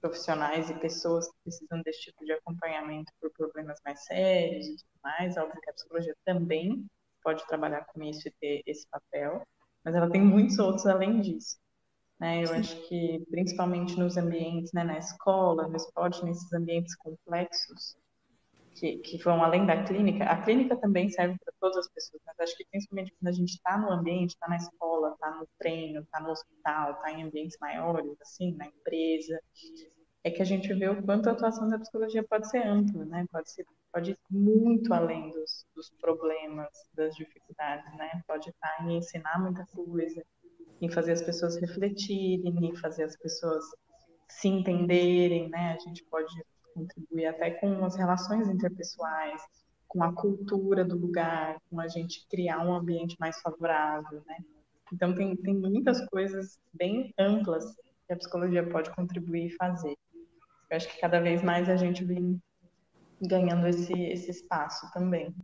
[0.00, 5.00] profissionais e pessoas que precisam desse tipo de acompanhamento por problemas mais sérios e tudo
[5.02, 5.36] mais.
[5.36, 6.86] Óbvio que a psicologia também
[7.22, 9.42] pode trabalhar com isso e ter esse papel,
[9.84, 11.58] mas ela tem muitos outros além disso.
[12.18, 12.44] Né?
[12.44, 17.96] Eu acho que, principalmente nos ambientes, né, na escola, no esporte, nesses ambientes complexos,
[18.74, 20.24] que, que vão além da clínica.
[20.24, 23.54] A clínica também serve para todas as pessoas, mas acho que principalmente quando a gente
[23.54, 27.56] está no ambiente, está na escola, está no treino, está no hospital, está em ambientes
[27.60, 29.40] maiores, assim, na empresa,
[30.22, 33.24] é que a gente vê o quanto a atuação da psicologia pode ser ampla, né?
[33.30, 38.20] Pode ser pode ir muito além dos, dos problemas, das dificuldades, né?
[38.26, 40.22] Pode estar em ensinar muita coisa,
[40.80, 43.64] em fazer as pessoas refletirem, em fazer as pessoas
[44.28, 45.72] se entenderem, né?
[45.74, 46.34] A gente pode
[46.74, 49.40] contribuir até com as relações interpessoais,
[49.88, 54.36] com a cultura do lugar, com a gente criar um ambiente mais favorável, né?
[54.92, 57.64] Então tem, tem muitas coisas bem amplas
[58.06, 59.96] que a psicologia pode contribuir e fazer.
[60.70, 62.40] Eu acho que cada vez mais a gente vem
[63.20, 65.34] ganhando esse, esse espaço também.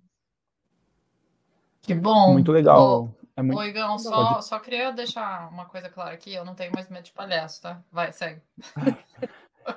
[1.81, 2.33] Que bom.
[2.33, 3.13] Muito legal.
[3.37, 3.59] É muito...
[3.59, 7.05] Ô, Igão, só, só queria deixar uma coisa clara aqui, eu não tenho mais medo
[7.05, 7.83] de palhaço, tá?
[7.91, 8.43] Vai, segue.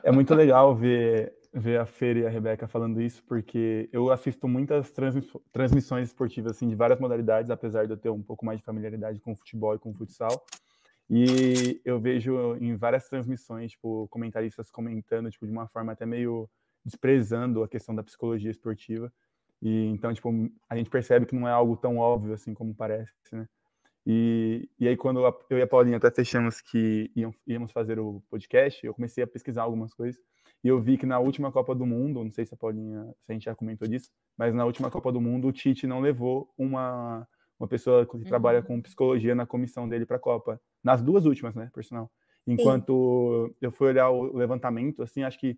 [0.04, 4.48] É muito legal ver, ver a Feira e a Rebeca falando isso, porque eu assisto
[4.48, 4.92] muitas
[5.52, 9.20] transmissões esportivas assim, de várias modalidades, apesar de eu ter um pouco mais de familiaridade
[9.20, 10.46] com o futebol e com o futsal.
[11.08, 16.50] E eu vejo em várias transmissões, tipo, comentaristas comentando, tipo, de uma forma até meio
[16.84, 19.14] desprezando a questão da psicologia esportiva.
[19.66, 20.30] E então, tipo,
[20.70, 23.48] a gente percebe que não é algo tão óbvio assim como parece, né?
[24.06, 27.12] E, e aí, quando eu e a Paulinha até fechamos que
[27.48, 30.22] íamos fazer o podcast, eu comecei a pesquisar algumas coisas.
[30.64, 33.32] E eu vi que na última Copa do Mundo, não sei se a Paulinha, se
[33.32, 36.48] a gente já comentou disso, mas na última Copa do Mundo, o Tite não levou
[36.56, 37.28] uma,
[37.60, 38.24] uma pessoa que uhum.
[38.24, 40.62] trabalha com psicologia na comissão dele para a Copa.
[40.84, 42.12] Nas duas últimas, né, por sinal.
[42.46, 43.56] Enquanto Sim.
[43.62, 45.58] eu fui olhar o levantamento, assim, acho que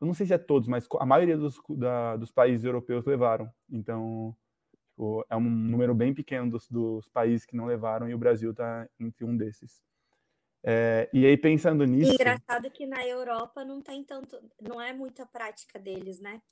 [0.00, 3.52] não sei se é todos, mas a maioria dos, da, dos países europeus levaram.
[3.70, 4.36] Então,
[4.70, 8.50] tipo, é um número bem pequeno dos, dos, países que não levaram e o Brasil
[8.50, 9.82] está entre um desses.
[10.64, 12.12] É, e aí, pensando nisso.
[12.12, 14.38] Engraçado que na Europa não tem tanto.
[14.60, 16.42] Não é muita prática deles, né?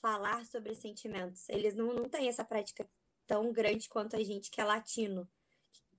[0.00, 1.48] Falar sobre sentimentos.
[1.48, 2.86] Eles não, não têm essa prática
[3.26, 5.28] tão grande quanto a gente que é latino.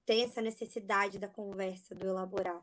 [0.05, 2.61] Tem essa necessidade da conversa, do elaborar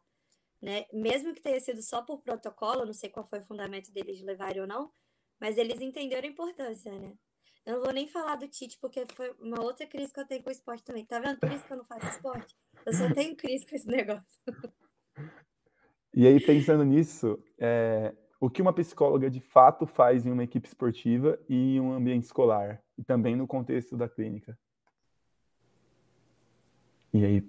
[0.61, 0.85] né?
[0.93, 4.25] Mesmo que tenha sido só por protocolo, não sei qual foi o fundamento deles de
[4.25, 4.91] levarem ou não,
[5.41, 7.15] mas eles entenderam a importância, né?
[7.65, 10.43] Eu não vou nem falar do Tite, porque foi uma outra crise que eu tenho
[10.43, 11.05] com o esporte também.
[11.05, 11.39] Tá vendo?
[11.39, 12.57] Por isso que eu não faço esporte.
[12.87, 14.41] Eu só tenho crise com esse negócio.
[16.15, 20.67] E aí, pensando nisso, é, o que uma psicóloga de fato faz em uma equipe
[20.67, 22.83] esportiva e em um ambiente escolar?
[22.97, 24.59] E também no contexto da clínica?
[27.13, 27.41] E aí,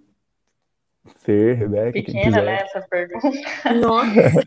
[1.18, 1.92] Ser, Rebeca.
[1.92, 3.28] Pequena, né, essa pergunta.
[3.82, 4.42] Nossa!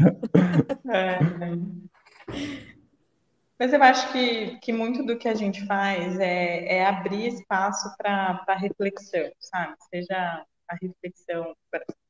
[0.92, 1.18] é.
[3.59, 7.94] Mas eu acho que, que muito do que a gente faz é, é abrir espaço
[7.96, 9.77] para reflexão, sabe?
[9.88, 11.55] Seja a reflexão,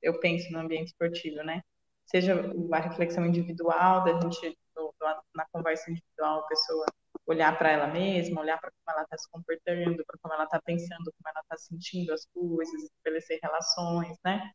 [0.00, 1.60] eu penso no ambiente esportivo, né?
[2.06, 2.34] Seja
[2.72, 4.56] a reflexão individual, da gente,
[5.34, 6.86] na conversa individual, a pessoa
[7.26, 10.60] olhar para ela mesma, olhar para como ela está se comportando, para como ela está
[10.60, 14.50] pensando, como ela está sentindo as coisas, estabelecer relações, né?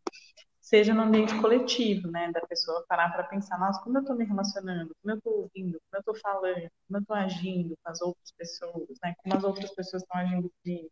[0.59, 2.31] Seja no ambiente coletivo, né?
[2.31, 5.79] Da pessoa parar para pensar, nossa, como eu estou me relacionando, como eu estou ouvindo,
[5.79, 9.15] como eu estou falando, como eu estou agindo com as outras pessoas, né?
[9.23, 10.91] Como as outras pessoas estão agindo comigo.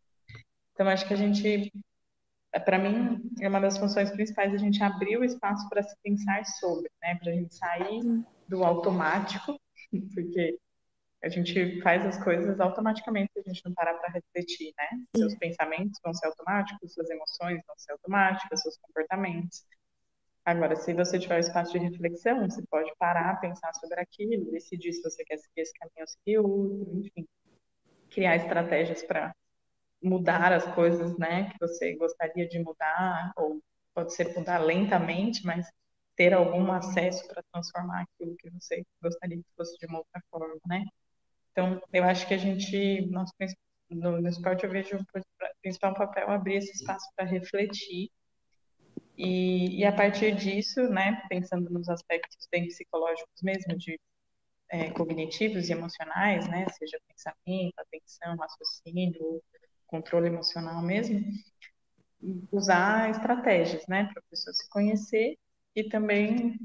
[0.72, 1.72] Então, acho que a gente,
[2.64, 6.44] para mim, é uma das funções principais a gente abrir o espaço para se pensar
[6.46, 7.14] sobre, né?
[7.16, 8.02] Para a gente sair
[8.48, 9.58] do automático,
[10.14, 10.58] porque
[11.22, 14.88] a gente faz as coisas automaticamente se a gente não parar para refletir, né?
[15.16, 19.64] Seus pensamentos vão ser automáticos, suas emoções vão ser automáticas, seus comportamentos.
[20.44, 24.92] Agora, se você tiver o espaço de reflexão, você pode parar, pensar sobre aquilo, decidir
[24.92, 27.26] se você quer seguir esse caminho ou seguir outro, enfim.
[28.10, 29.34] Criar estratégias para
[30.00, 33.60] mudar as coisas, né, que você gostaria de mudar, ou
[33.92, 35.66] pode ser mudar lentamente, mas
[36.14, 40.56] ter algum acesso para transformar aquilo que você gostaria que fosse de uma outra forma,
[40.66, 40.84] né?
[41.56, 43.32] Então, eu acho que a gente, nosso,
[43.88, 48.10] no, no esporte, eu vejo o principal papel abrir esse espaço para refletir.
[49.16, 53.98] E, e, a partir disso, né, pensando nos aspectos bem psicológicos mesmo, de
[54.68, 59.42] é, cognitivos e emocionais, né, seja pensamento, atenção, raciocínio,
[59.86, 61.22] controle emocional mesmo,
[62.52, 65.38] usar estratégias, né, para a pessoa se conhecer
[65.74, 66.58] e também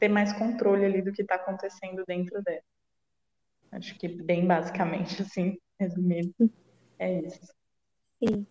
[0.00, 2.62] ter mais controle ali do que está acontecendo dentro dela.
[3.78, 6.34] Acho que bem basicamente, assim, resumido,
[6.98, 7.54] é isso.
[8.18, 8.46] Sim.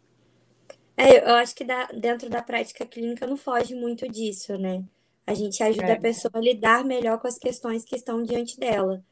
[0.96, 4.84] É, eu acho que dentro da prática clínica não foge muito disso, né?
[5.28, 5.92] A gente ajuda é.
[5.92, 9.04] a pessoa a lidar melhor com as questões que estão diante dela.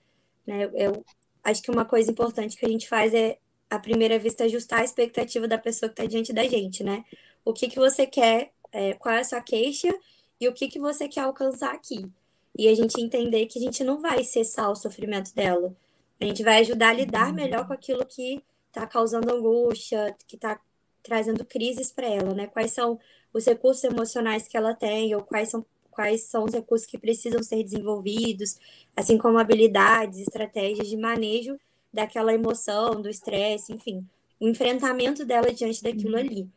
[0.48, 0.70] Né?
[0.74, 1.06] Eu
[1.44, 3.38] acho que uma coisa importante que a gente faz é,
[3.70, 7.04] à primeira vista, ajustar a expectativa da pessoa que está diante da gente, né?
[7.44, 9.94] O que, que você quer, é, qual é a sua queixa
[10.40, 12.10] e o que, que você quer alcançar aqui.
[12.58, 15.76] E a gente entender que a gente não vai cessar o sofrimento dela
[16.20, 20.60] A gente vai ajudar a lidar melhor com aquilo que está causando angústia, que está
[21.04, 22.48] trazendo crises para ela, né?
[22.48, 23.00] Quais são
[23.34, 27.44] os recursos emocionais que ela tem, ou quais são, quais são os recursos que precisam
[27.44, 28.58] ser desenvolvidos,
[28.96, 31.60] assim como habilidades, estratégias de manejo
[31.94, 34.06] daquela emoção, do estresse, enfim,
[34.40, 36.50] o enfrentamento dela diante daquilo ali.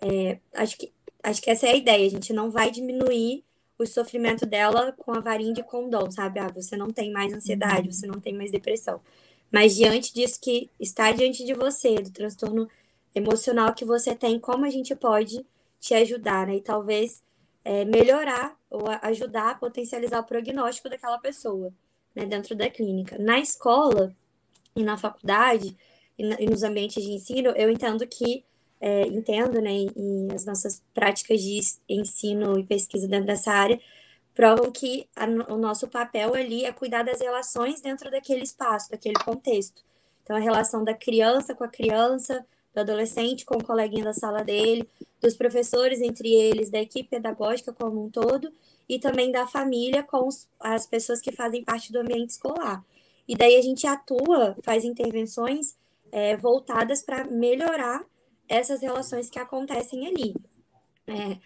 [0.00, 3.44] É, acho, que, acho que essa é a ideia, a gente não vai diminuir
[3.78, 6.38] o sofrimento dela com a varinha de condom, sabe?
[6.38, 9.00] Ah, você não tem mais ansiedade, você não tem mais depressão.
[9.50, 12.68] Mas diante disso que está diante de você, do transtorno
[13.14, 15.44] emocional que você tem, como a gente pode
[15.80, 16.56] te ajudar, né?
[16.56, 17.22] E talvez
[17.64, 21.72] é, melhorar ou ajudar a potencializar o prognóstico daquela pessoa,
[22.14, 22.26] né?
[22.26, 23.18] Dentro da clínica.
[23.18, 24.14] Na escola
[24.74, 25.76] e na faculdade
[26.18, 28.44] e, na, e nos ambientes de ensino, eu entendo que
[28.86, 33.80] é, entendo, né, e as nossas práticas de ensino e pesquisa dentro dessa área
[34.34, 39.14] provam que a, o nosso papel ali é cuidar das relações dentro daquele espaço, daquele
[39.14, 39.82] contexto.
[40.22, 42.44] Então, a relação da criança com a criança,
[42.74, 44.86] do adolescente com o coleguinha da sala dele,
[45.18, 48.52] dos professores entre eles, da equipe pedagógica como um todo,
[48.86, 52.84] e também da família com os, as pessoas que fazem parte do ambiente escolar.
[53.26, 55.74] E daí a gente atua, faz intervenções
[56.12, 58.04] é, voltadas para melhorar
[58.48, 60.34] essas relações que acontecem ali.
[61.06, 61.38] É,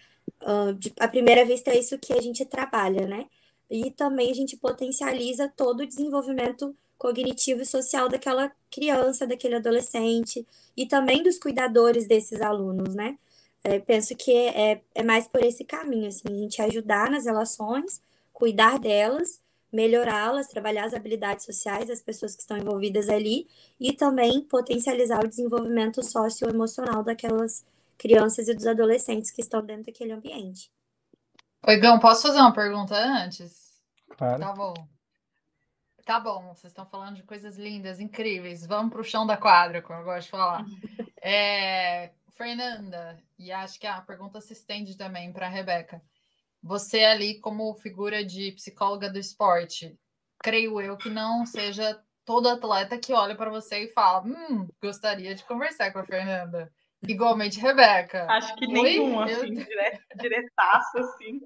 [0.49, 3.27] uh, de, à primeira vista, é isso que a gente trabalha, né?
[3.69, 10.45] E também a gente potencializa todo o desenvolvimento cognitivo e social daquela criança, daquele adolescente
[10.75, 13.17] e também dos cuidadores desses alunos, né?
[13.63, 18.01] É, penso que é, é mais por esse caminho, assim, a gente ajudar nas relações,
[18.31, 23.47] cuidar delas, melhorá-las, trabalhar as habilidades sociais das pessoas que estão envolvidas ali
[23.79, 27.65] e também potencializar o desenvolvimento socioemocional daquelas
[27.97, 30.71] crianças e dos adolescentes que estão dentro daquele ambiente.
[31.67, 33.79] Oi, Gão, posso fazer uma pergunta antes?
[34.17, 34.39] Claro.
[34.39, 34.73] Tá bom.
[36.05, 38.65] Tá bom, vocês estão falando de coisas lindas, incríveis.
[38.65, 40.65] Vamos para o chão da quadra, como eu gosto de falar.
[41.21, 46.01] É, Fernanda, e acho que a pergunta se estende também para a Rebeca.
[46.61, 49.97] Você ali, como figura de psicóloga do esporte,
[50.43, 55.33] creio eu que não seja todo atleta que olha para você e fala: Hum, gostaria
[55.33, 56.71] de conversar com a Fernanda.
[57.07, 58.27] Igualmente, Rebeca.
[58.29, 60.17] Acho que nenhum, assim, eu...
[60.17, 61.41] diretaço, assim.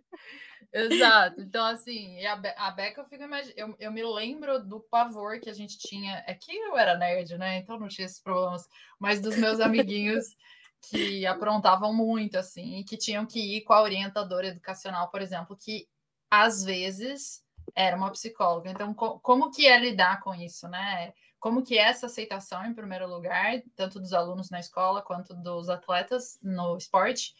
[0.74, 1.40] Exato.
[1.40, 3.54] Então, assim, a, Be a Beca, eu, fico imag...
[3.56, 6.24] eu, eu me lembro do pavor que a gente tinha.
[6.26, 7.58] É que eu era nerd, né?
[7.58, 8.68] Então não tinha esses problemas.
[9.00, 10.26] Mas dos meus amiguinhos
[10.90, 15.56] que aprontavam muito, assim, e que tinham que ir com a orientadora educacional, por exemplo,
[15.56, 15.88] que
[16.30, 17.44] às vezes
[17.74, 18.70] era uma psicóloga.
[18.70, 21.14] Então, co como que é lidar com isso, né?
[21.40, 25.70] Como que é essa aceitação, em primeiro lugar, tanto dos alunos na escola quanto dos
[25.70, 27.34] atletas no esporte?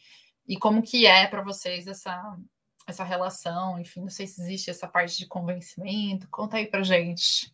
[0.48, 2.38] E como que é para vocês essa
[2.86, 6.28] essa relação, enfim, não sei se existe essa parte de convencimento.
[6.30, 7.50] Conta aí pra gente.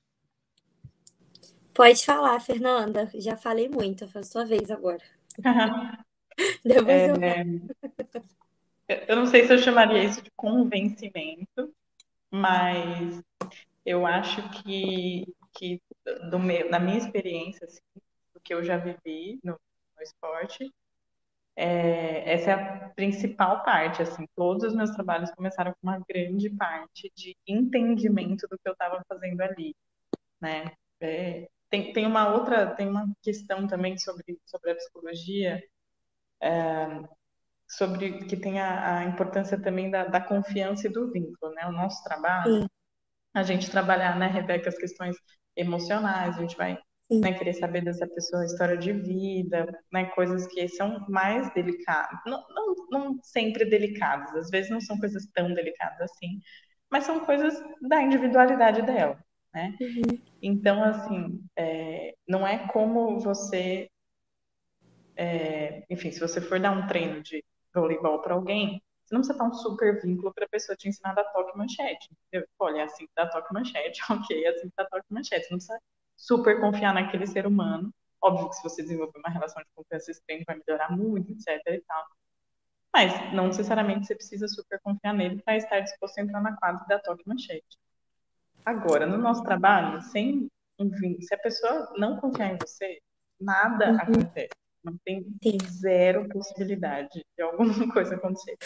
[1.71, 3.11] Pode falar, Fernanda.
[3.13, 5.03] Já falei muito, foi a sua vez agora.
[6.63, 8.23] Depois é, eu...
[9.07, 11.73] eu não sei se eu chamaria isso de convencimento,
[12.31, 13.21] mas
[13.85, 15.81] eu acho que, que
[16.29, 17.81] do meu, na minha experiência, assim,
[18.33, 19.59] do que eu já vivi no,
[19.95, 20.71] no esporte,
[21.55, 26.49] é, essa é a principal parte, assim, todos os meus trabalhos começaram com uma grande
[26.51, 29.75] parte de entendimento do que eu estava fazendo ali,
[30.39, 30.71] né?
[31.01, 35.61] É, tem, tem uma outra, tem uma questão também sobre, sobre a psicologia,
[36.41, 37.01] é,
[37.67, 41.67] sobre que tem a, a importância também da, da, confiança e do vínculo, né?
[41.67, 42.67] O nosso trabalho, Sim.
[43.33, 45.15] a gente trabalhar, né, Rebeca, as questões
[45.55, 46.77] emocionais, a gente vai
[47.11, 52.43] né, querer saber dessa pessoa, história de vida, né, coisas que são mais delicadas, não,
[52.49, 56.39] não, não sempre delicadas, às vezes não são coisas tão delicadas assim,
[56.89, 59.19] mas são coisas da individualidade dela,
[59.53, 59.75] né?
[59.79, 60.21] Uhum.
[60.41, 63.89] Então, assim, é, não é como você,
[65.15, 67.43] é, enfim, se você for dar um treino de
[67.73, 71.11] voleibol para alguém, você não precisa dar um super vínculo para a pessoa te ensinar
[71.11, 72.09] a dar toque manchete.
[72.27, 72.47] Entendeu?
[72.59, 75.45] Olha, é assim que dá toque manchete, ok, é assim que dá toque manchete.
[75.45, 75.79] Você não precisa
[76.15, 77.93] super confiar naquele ser humano.
[78.21, 81.81] Óbvio que se você desenvolver uma relação de confiança extrema vai melhorar muito, etc e
[81.81, 82.05] tal.
[82.93, 86.85] Mas não necessariamente você precisa super confiar nele para estar disposto a entrar na quadra
[86.87, 87.77] da toque manchete.
[88.69, 92.99] Agora, no nosso trabalho, sem enfim, se a pessoa não confiar em você,
[93.39, 93.97] nada uhum.
[93.99, 94.49] acontece.
[94.81, 95.57] Não tem Sim.
[95.67, 98.57] zero possibilidade de alguma coisa acontecer.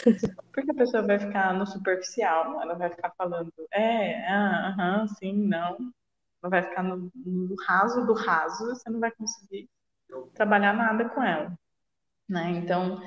[0.52, 5.32] Porque a pessoa vai ficar no superficial, ela vai ficar falando, é, ah, aham, sim,
[5.32, 5.92] não
[6.44, 9.66] ela vai ficar no, no raso do raso, você não vai conseguir
[10.34, 11.58] trabalhar nada com ela,
[12.28, 12.50] né?
[12.50, 13.00] Então,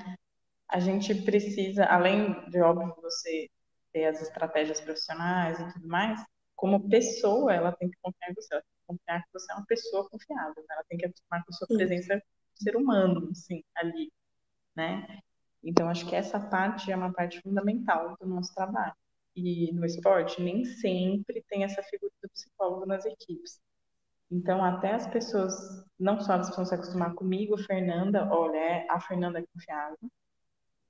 [0.67, 3.47] a gente precisa, além de óbvio você
[3.93, 6.19] ter as estratégias profissionais e tudo mais,
[6.57, 9.55] como pessoa, ela tem que confiar em você, ela tem que confiar que você é
[9.55, 10.65] uma pessoa confiável, né?
[10.71, 12.21] ela tem que acostumar com a sua presença
[12.55, 14.11] ser humano, assim, ali,
[14.75, 15.19] né?
[15.63, 18.95] Então, acho que essa parte é uma parte fundamental do nosso trabalho.
[19.35, 23.59] E no esporte, nem sempre tem essa figura do psicólogo nas equipes.
[24.31, 25.53] Então, até as pessoas,
[25.99, 29.97] não só elas precisam se acostumar comigo, Fernanda, olha, é, a Fernanda é confiável,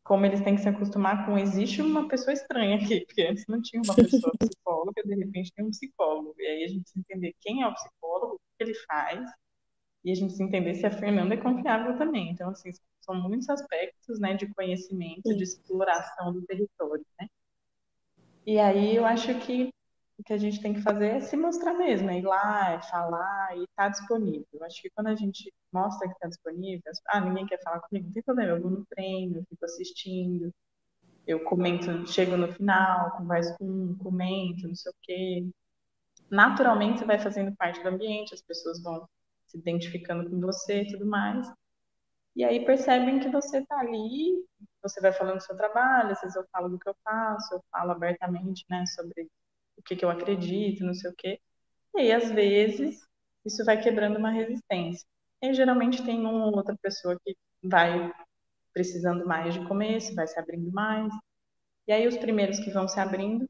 [0.07, 3.61] como eles têm que se acostumar com existe uma pessoa estranha aqui, porque antes não
[3.61, 6.33] tinha uma pessoa psicóloga, de repente tem um psicólogo.
[6.37, 9.29] E aí a gente se entender quem é o psicólogo, o que ele faz,
[10.05, 12.31] e a gente se entender se a Fernanda é confiável também.
[12.31, 17.27] Então, assim, são muitos aspectos, né, de conhecimento, de exploração do território, né?
[18.45, 19.69] E aí eu acho que
[20.17, 22.81] o que a gente tem que fazer é se mostrar mesmo, é ir lá, é
[22.81, 24.63] falar e estar tá disponível.
[24.63, 28.13] Acho que quando a gente mostra que está disponível, ah, ninguém quer falar comigo, não
[28.13, 30.51] tem problema, eu vou no treino, eu fico assistindo,
[31.27, 35.47] eu comento, chego no final, converso com um, comento, não sei o quê.
[36.31, 39.07] Naturalmente você vai fazendo parte do ambiente, as pessoas vão
[39.45, 41.47] se identificando com você e tudo mais.
[42.35, 44.45] E aí percebem que você está ali,
[44.81, 47.61] você vai falando do seu trabalho, às vezes eu falo do que eu faço, eu
[47.71, 49.27] falo abertamente, né, sobre
[49.77, 51.39] o que, que eu acredito, não sei o quê.
[51.95, 52.99] E aí, às vezes,
[53.45, 55.07] isso vai quebrando uma resistência.
[55.41, 58.11] E geralmente tem uma ou outra pessoa que vai
[58.73, 61.11] precisando mais de começo, vai se abrindo mais.
[61.87, 63.47] E aí os primeiros que vão se abrindo,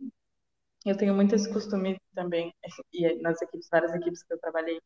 [0.85, 2.53] eu tenho muito esse costume também,
[2.93, 4.79] e nas equipes, várias equipes que eu trabalhei,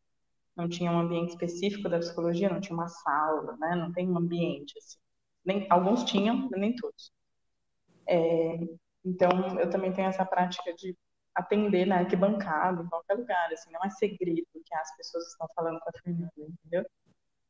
[0.56, 3.76] não tinha um ambiente específico da psicologia, não tinha uma sala, né?
[3.76, 4.98] Não tem um ambiente assim.
[5.46, 7.12] Nem, alguns tinham, nem todos.
[8.08, 8.58] É,
[9.06, 10.96] então, eu também tenho essa prática de
[11.36, 15.80] atender na arquibancada, em qualquer lugar, assim, não é segredo que as pessoas estão falando
[15.80, 16.86] com a Fernanda, entendeu?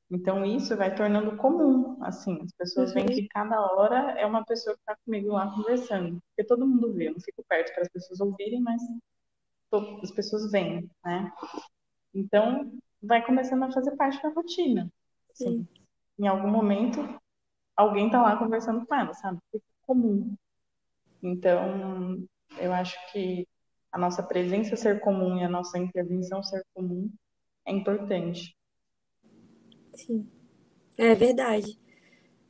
[0.10, 2.96] Então, isso vai tornando comum, assim, as pessoas uhum.
[2.96, 6.94] veem que cada hora é uma pessoa que está comigo lá conversando, porque todo mundo
[6.94, 8.82] vê, eu não fico perto para as pessoas ouvirem, mas
[10.04, 11.32] as pessoas veem, né?
[12.14, 14.92] Então, vai começando a fazer parte da rotina.
[15.32, 15.66] Assim.
[16.20, 17.00] Em algum momento,
[17.76, 19.40] alguém está lá conversando com ela, sabe?
[19.50, 20.36] Fica comum.
[21.24, 22.28] Então,
[22.60, 23.48] eu acho que
[23.92, 27.12] a nossa presença ser comum e a nossa intervenção ser comum
[27.66, 28.56] é importante.
[29.94, 30.28] Sim,
[30.98, 31.78] é verdade.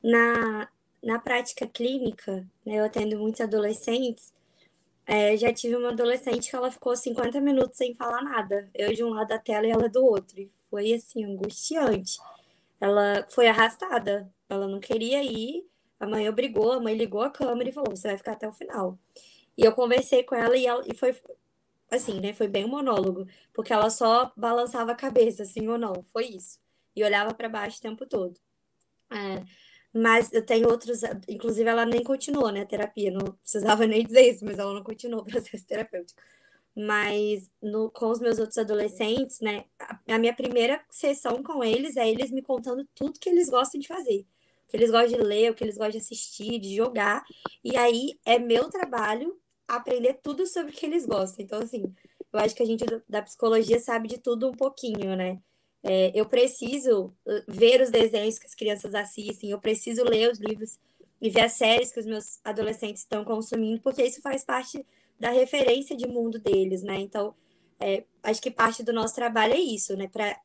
[0.03, 0.69] Na,
[1.03, 4.33] na prática clínica, né, eu atendo muitos adolescentes,
[5.05, 8.69] é, já tive uma adolescente que ela ficou 50 minutos sem falar nada.
[8.73, 10.39] Eu de um lado da tela e ela do outro.
[10.39, 12.17] E foi assim, angustiante.
[12.79, 14.31] Ela foi arrastada.
[14.47, 15.65] Ela não queria ir.
[15.99, 18.53] A mãe obrigou, a mãe ligou a câmera e falou: você vai ficar até o
[18.53, 18.97] final.
[19.61, 21.15] E eu conversei com ela e, ela, e foi
[21.91, 22.33] assim, né?
[22.33, 26.57] Foi bem um monólogo, porque ela só balançava a cabeça, assim ou não, foi isso.
[26.95, 28.39] E olhava para baixo o tempo todo.
[29.11, 29.43] É,
[29.93, 34.33] mas eu tenho outros, inclusive ela nem continuou, né, a terapia, não precisava nem dizer
[34.33, 36.19] isso, mas ela não continuou o processo terapêutico.
[36.75, 41.97] Mas no, com os meus outros adolescentes, né, a, a minha primeira sessão com eles
[41.97, 44.25] é eles me contando tudo que eles gostam de fazer
[44.71, 47.25] que eles gostam de ler, o que eles gostam de assistir, de jogar.
[47.61, 49.37] E aí é meu trabalho
[49.75, 51.43] aprender tudo sobre o que eles gostam.
[51.43, 51.93] Então, assim,
[52.31, 55.39] eu acho que a gente da psicologia sabe de tudo um pouquinho, né?
[55.83, 60.39] É, eu preciso uh, ver os desenhos que as crianças assistem, eu preciso ler os
[60.39, 60.79] livros
[61.19, 64.85] e ver as séries que os meus adolescentes estão consumindo, porque isso faz parte
[65.19, 66.99] da referência de mundo deles, né?
[66.99, 67.35] Então,
[67.79, 70.07] é, acho que parte do nosso trabalho é isso, né?
[70.07, 70.39] Para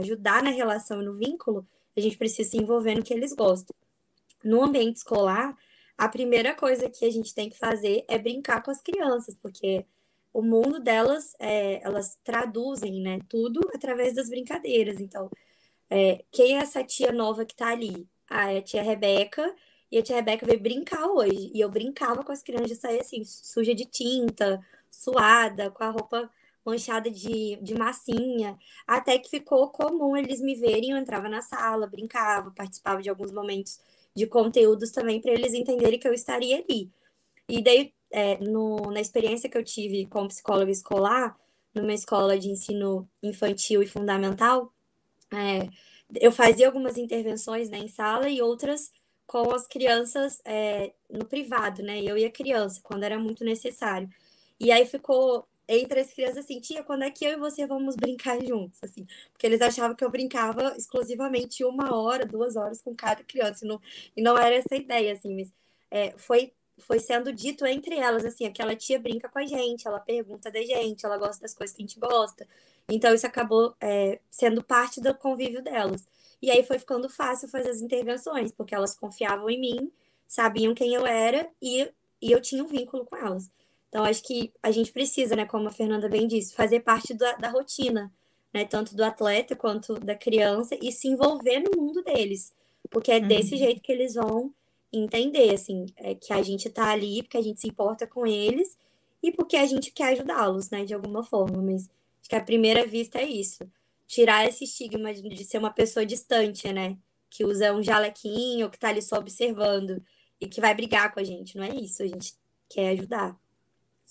[0.00, 3.74] ajudar na relação e no vínculo, a gente precisa se envolver no que eles gostam.
[4.44, 5.56] No ambiente escolar,
[6.02, 9.86] a primeira coisa que a gente tem que fazer é brincar com as crianças, porque
[10.32, 15.00] o mundo delas, é, elas traduzem né, tudo através das brincadeiras.
[15.00, 15.30] Então,
[15.88, 18.08] é, quem é essa tia nova que tá ali?
[18.28, 19.54] Ah, é a tia Rebeca,
[19.92, 21.52] e a tia Rebeca veio brincar hoje.
[21.54, 26.28] E eu brincava com as crianças sair assim, suja de tinta, suada, com a roupa
[26.64, 31.86] manchada de, de massinha, até que ficou comum eles me verem, eu entrava na sala,
[31.86, 33.80] brincava, participava de alguns momentos
[34.14, 36.90] de conteúdos também para eles entenderem que eu estaria ali.
[37.48, 41.36] E daí, é, no, na experiência que eu tive como psicóloga escolar,
[41.74, 44.72] numa escola de ensino infantil e fundamental,
[45.32, 45.68] é,
[46.20, 48.92] eu fazia algumas intervenções né, em sala e outras
[49.26, 52.02] com as crianças é, no privado, né?
[52.02, 54.08] Eu e a criança, quando era muito necessário.
[54.60, 55.48] E aí ficou
[55.80, 58.78] entre as crianças assim, tia, quando é que eu e você vamos brincar juntos?
[58.82, 63.64] Assim, porque eles achavam que eu brincava exclusivamente uma hora, duas horas com cada criança,
[63.64, 63.80] e não,
[64.16, 65.52] e não era essa ideia, assim, mas
[65.90, 70.00] é, foi, foi sendo dito entre elas, assim, aquela tia brinca com a gente, ela
[70.00, 72.46] pergunta da gente, ela gosta das coisas que a gente gosta.
[72.88, 76.06] Então, isso acabou é, sendo parte do convívio delas.
[76.40, 79.92] E aí foi ficando fácil fazer as intervenções, porque elas confiavam em mim,
[80.26, 81.88] sabiam quem eu era e,
[82.20, 83.48] e eu tinha um vínculo com elas.
[83.92, 87.34] Então, acho que a gente precisa, né, como a Fernanda bem disse, fazer parte da,
[87.34, 88.10] da rotina.
[88.52, 92.54] né, tanto do atleta quanto da criança, e se envolver no mundo deles,
[92.90, 93.58] porque é desse uhum.
[93.58, 94.52] jeito que eles vão
[94.92, 98.76] entender, assim, é que a gente tá ali porque a gente se importa com eles
[99.22, 101.88] e porque a gente quer ajudá-los, né, de alguma forma, mas
[102.20, 103.64] acho que a primeira vista é isso,
[104.06, 106.98] tirar esse estigma de ser uma pessoa distante, né,
[107.30, 110.02] que usa um jalequinho, que tá ali só observando
[110.38, 112.34] e que vai brigar com a gente, não é isso, a gente
[112.68, 113.34] quer ajudar.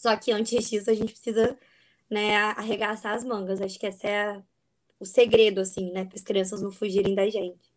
[0.02, 1.56] Só que antes disso a gente precisa,
[2.10, 4.42] né, arregaçar as mangas, acho que esse é
[5.00, 7.72] o segredo, assim, né, para as crianças não fugirem da gente.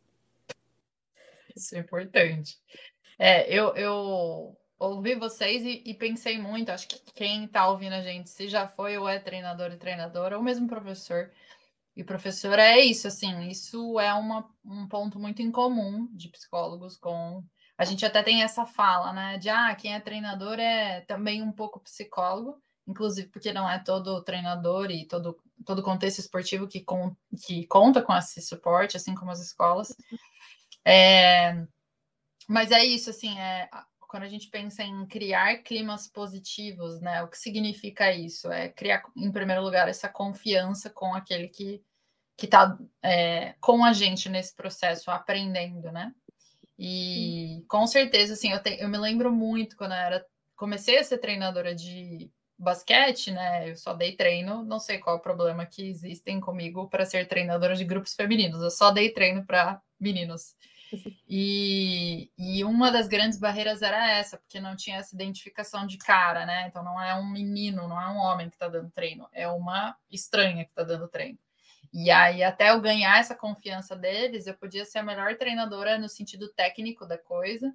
[1.54, 2.58] Isso é importante.
[3.18, 8.00] É, eu, eu ouvi vocês e, e, pensei muito, acho que quem está ouvindo a
[8.00, 11.30] gente, se já foi ou é treinador e treinadora, ou mesmo professor
[11.94, 17.44] e professora, é isso, assim, isso é uma, um ponto muito incomum de psicólogos com...
[17.76, 21.50] A gente até tem essa fala, né, de, ah, quem é treinador é também um
[21.50, 27.16] pouco psicólogo, inclusive porque não é todo treinador e todo, todo contexto esportivo que, com,
[27.44, 29.96] que conta com esse suporte, assim como as escolas.
[30.84, 31.66] É,
[32.48, 33.68] mas é isso, assim, é,
[33.98, 37.22] quando a gente pensa em criar climas positivos, né?
[37.24, 38.48] O que significa isso?
[38.52, 41.82] É criar, em primeiro lugar, essa confiança com aquele que
[42.36, 46.12] que está é, com a gente nesse processo, aprendendo, né?
[46.78, 51.04] E com certeza, assim, eu, te, eu me lembro muito quando eu era comecei a
[51.04, 53.70] ser treinadora de basquete, né?
[53.70, 57.26] Eu só dei treino, não sei qual é o problema que existem comigo para ser
[57.26, 58.62] treinadora de grupos femininos.
[58.62, 60.54] Eu só dei treino para meninos.
[61.28, 66.46] E, e uma das grandes barreiras era essa, porque não tinha essa identificação de cara,
[66.46, 66.68] né?
[66.68, 69.96] Então não é um menino, não é um homem que está dando treino, é uma
[70.08, 71.36] estranha que está dando treino.
[71.96, 76.08] E aí, até eu ganhar essa confiança deles, eu podia ser a melhor treinadora no
[76.08, 77.72] sentido técnico da coisa,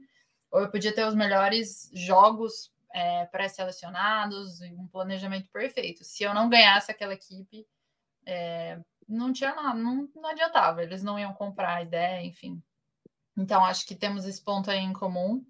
[0.51, 6.03] ou eu podia ter os melhores jogos é, pré-selecionados um planejamento perfeito.
[6.03, 7.65] Se eu não ganhasse aquela equipe,
[8.25, 12.61] é, não tinha nada, não, não adiantava, eles não iam comprar a ideia, enfim.
[13.37, 15.45] Então, acho que temos esse ponto aí em comum.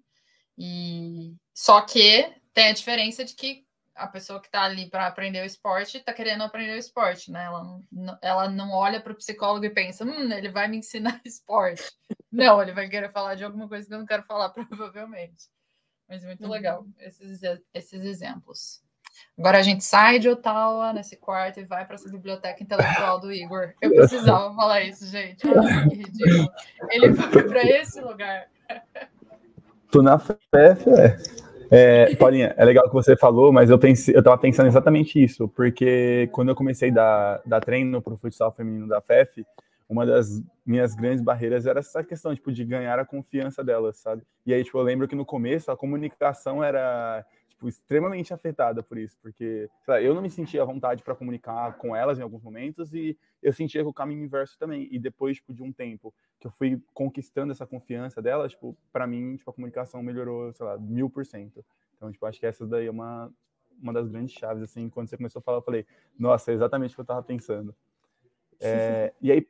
[0.56, 5.42] E só que tem a diferença de que a pessoa que está ali para aprender
[5.42, 7.44] o esporte está querendo aprender o esporte, né?
[7.44, 11.20] Ela não, ela não olha para o psicólogo e pensa, hum, ele vai me ensinar
[11.24, 11.90] esporte.
[12.30, 15.48] Não, ele vai querer falar de alguma coisa que eu não quero falar, provavelmente.
[16.08, 16.50] Mas muito uhum.
[16.50, 17.40] legal esses,
[17.72, 18.82] esses exemplos.
[19.38, 23.32] Agora a gente sai de Ottawa nesse quarto e vai para essa biblioteca intelectual do
[23.32, 23.74] Igor.
[23.80, 25.46] Eu precisava falar isso, gente.
[25.46, 26.52] Olha que ridículo.
[26.90, 28.48] Ele foi para esse lugar.
[29.90, 31.16] Tô na festa, é.
[31.70, 32.14] É.
[32.16, 36.28] Paulinha, é legal que você falou, mas eu pensei, eu tava pensando exatamente isso, porque
[36.32, 39.44] quando eu comecei a dar, dar treino para o futsal feminino da FEF,
[39.88, 44.22] uma das minhas grandes barreiras era essa questão, tipo, de ganhar a confiança delas, sabe?
[44.46, 47.24] E aí, tipo, eu lembro que no começo a comunicação era
[47.60, 51.76] tipo, extremamente afetada por isso, porque lá, eu não me sentia à vontade para comunicar
[51.76, 54.88] com elas em alguns momentos e eu sentia que o caminho inverso também.
[54.90, 59.06] E depois tipo, de um tempo que eu fui conquistando essa confiança delas, tipo, para
[59.06, 61.62] mim, tipo, a comunicação melhorou, sei lá, mil por cento.
[61.96, 63.30] Então, tipo, acho que essa daí é uma,
[63.80, 65.86] uma das grandes chaves, assim, quando você começou a falar, eu falei,
[66.18, 67.74] nossa, é exatamente o que eu estava pensando.
[68.58, 69.46] É, e aí,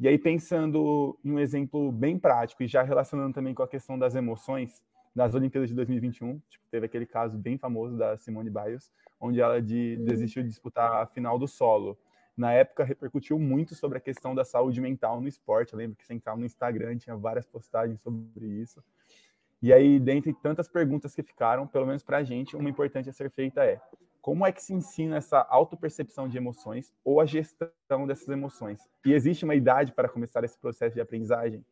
[0.00, 3.98] e aí, pensando em um exemplo bem prático e já relacionando também com a questão
[3.98, 4.82] das emoções,
[5.14, 8.90] nas Olimpíadas de 2021, tipo, teve aquele caso bem famoso da Simone Biles,
[9.20, 10.04] onde ela de, uhum.
[10.04, 11.98] desistiu de disputar a final do solo.
[12.36, 15.74] Na época, repercutiu muito sobre a questão da saúde mental no esporte.
[15.74, 18.82] Eu lembro que você entrava no Instagram, tinha várias postagens sobre isso.
[19.60, 23.12] E aí, dentre tantas perguntas que ficaram, pelo menos para a gente, uma importante a
[23.12, 23.80] ser feita é:
[24.22, 28.88] como é que se ensina essa autopercepção de emoções ou a gestão dessas emoções?
[29.04, 31.64] E existe uma idade para começar esse processo de aprendizagem?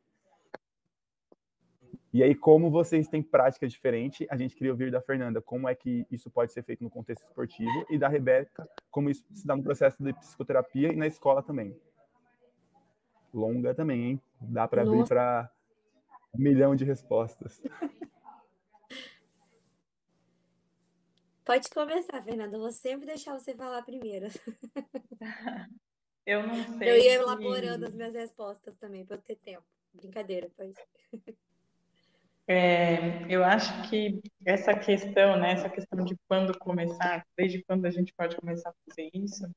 [2.12, 5.74] E aí, como vocês têm prática diferente, a gente queria ouvir da Fernanda como é
[5.76, 9.54] que isso pode ser feito no contexto esportivo e da Rebeca como isso se dá
[9.54, 11.80] no processo de psicoterapia e na escola também.
[13.32, 14.20] Longa também, hein?
[14.40, 15.48] Dá para abrir para
[16.34, 17.62] um milhão de respostas.
[21.44, 22.56] Pode começar, Fernanda.
[22.56, 24.26] Eu vou sempre deixar você falar primeiro.
[26.26, 26.90] Eu não sei.
[26.90, 29.64] Eu ia elaborando as minhas respostas também, para eu ter tempo.
[29.92, 30.74] Brincadeira, pode.
[32.52, 37.90] É, eu acho que essa questão, né, essa questão de quando começar, desde quando a
[37.92, 39.48] gente pode começar a fazer isso,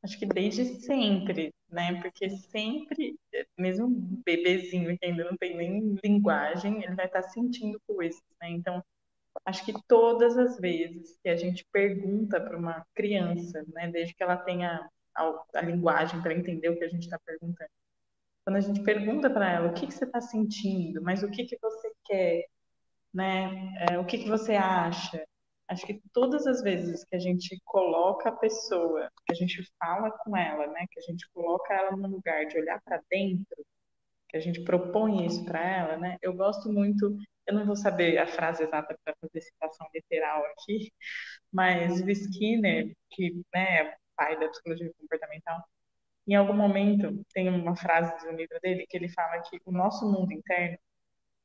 [0.00, 3.18] acho que desde sempre, né, porque sempre,
[3.58, 8.50] mesmo um bebezinho que ainda não tem nem linguagem, ele vai estar sentindo coisas, né,
[8.50, 8.80] então
[9.44, 14.22] acho que todas as vezes que a gente pergunta para uma criança, né, desde que
[14.22, 17.70] ela tenha a, a linguagem para entender o que a gente está perguntando,
[18.46, 21.44] quando a gente pergunta para ela o que, que você está sentindo, mas o que,
[21.44, 22.44] que você quer,
[23.12, 23.74] né?
[23.90, 25.26] É, o que, que você acha?
[25.68, 30.12] Acho que todas as vezes que a gente coloca a pessoa, que a gente fala
[30.12, 33.66] com ela, né, que a gente coloca ela no lugar de olhar para dentro,
[34.28, 36.16] que a gente propõe isso para ela, né?
[36.22, 37.16] Eu gosto muito,
[37.48, 40.92] eu não vou saber a frase exata para fazer citação literal aqui,
[41.52, 45.64] mas o Skinner, que né, é pai da psicologia comportamental,
[46.26, 50.10] em algum momento tem uma frase do livro dele que ele fala que o nosso
[50.10, 50.78] mundo interno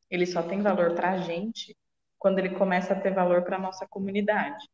[0.10, 1.76] ele só tem valor para a gente
[2.20, 4.68] quando ele começa a ter valor para a nossa comunidade.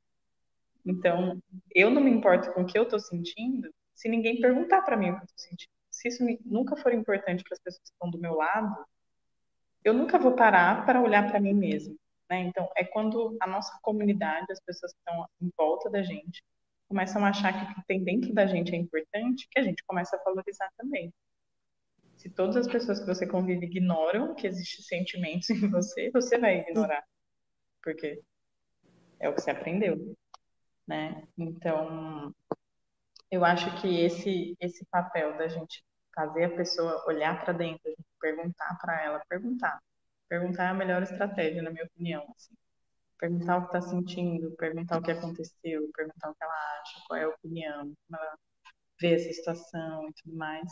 [0.85, 1.41] Então,
[1.75, 5.09] eu não me importo com o que eu estou sentindo se ninguém perguntar para mim
[5.09, 5.71] o que eu estou sentindo.
[5.91, 8.85] Se isso nunca for importante para as pessoas que estão do meu lado,
[9.83, 11.95] eu nunca vou parar para olhar para mim mesmo.
[12.29, 12.41] Né?
[12.41, 16.43] Então, é quando a nossa comunidade, as pessoas que estão em volta da gente,
[16.87, 19.83] começam a achar que o que tem dentro da gente é importante, que a gente
[19.85, 21.13] começa a valorizar também.
[22.17, 26.59] Se todas as pessoas que você convive ignoram que existem sentimentos em você, você vai
[26.59, 27.03] ignorar
[27.87, 28.21] porque
[29.17, 29.95] é o que você aprendeu,
[30.85, 31.25] né?
[31.37, 32.35] Então,
[33.31, 35.81] eu acho que esse esse papel da gente
[36.13, 39.79] fazer a pessoa olhar para dentro, perguntar para ela, perguntar,
[40.27, 42.53] perguntar é a melhor estratégia, na minha opinião, assim.
[43.19, 47.19] Perguntar o que está sentindo, perguntar o que aconteceu, perguntar o que ela acha, qual
[47.19, 48.37] é a opinião, como ela
[48.99, 50.71] vê essa situação e tudo mais,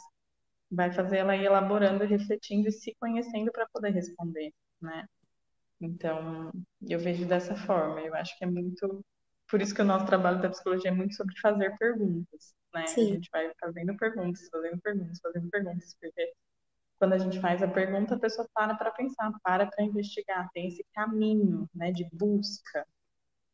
[0.71, 5.05] vai fazer ela ir elaborando, refletindo e se conhecendo para poder responder, né?
[5.81, 6.51] Então,
[6.87, 8.01] eu vejo dessa forma.
[8.01, 9.03] Eu acho que é muito.
[9.49, 12.87] Por isso que o nosso trabalho da psicologia é muito sobre fazer perguntas, né?
[12.87, 13.11] Sim.
[13.11, 16.33] A gente vai fazendo perguntas, fazendo perguntas, fazendo perguntas, porque
[16.99, 20.67] quando a gente faz a pergunta, a pessoa para para pensar, para para investigar, tem
[20.67, 22.85] esse caminho, né, de busca.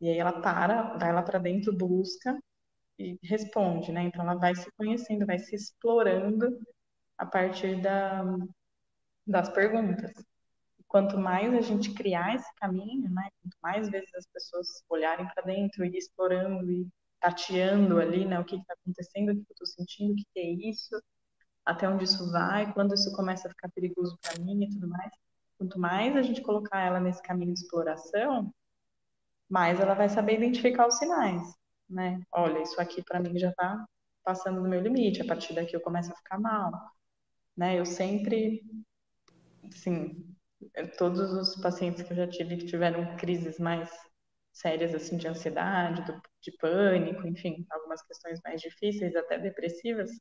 [0.01, 2.37] E aí ela para, vai lá para dentro, busca
[2.99, 4.03] e responde, né?
[4.03, 6.59] Então ela vai se conhecendo, vai se explorando
[7.17, 8.23] a partir da,
[9.27, 10.11] das perguntas
[10.91, 15.41] quanto mais a gente criar esse caminho, né, quanto mais vezes as pessoas olharem para
[15.43, 16.85] dentro e explorando e
[17.17, 20.51] tateando ali, né, o que está acontecendo, o que eu estou sentindo, o que é
[20.69, 21.01] isso,
[21.65, 25.11] até onde isso vai, quando isso começa a ficar perigoso para mim e tudo mais.
[25.57, 28.53] Quanto mais a gente colocar ela nesse caminho de exploração,
[29.49, 31.41] mais ela vai saber identificar os sinais,
[31.89, 32.21] né?
[32.31, 33.85] Olha, isso aqui para mim já está
[34.23, 36.71] passando do meu limite, a partir daqui eu começo a ficar mal,
[37.55, 37.79] né?
[37.79, 38.63] Eu sempre,
[39.71, 40.25] assim,
[40.97, 43.89] todos os pacientes que eu já tive que tiveram crises mais
[44.51, 46.03] sérias assim de ansiedade,
[46.41, 50.11] de pânico, enfim, algumas questões mais difíceis, até depressivas.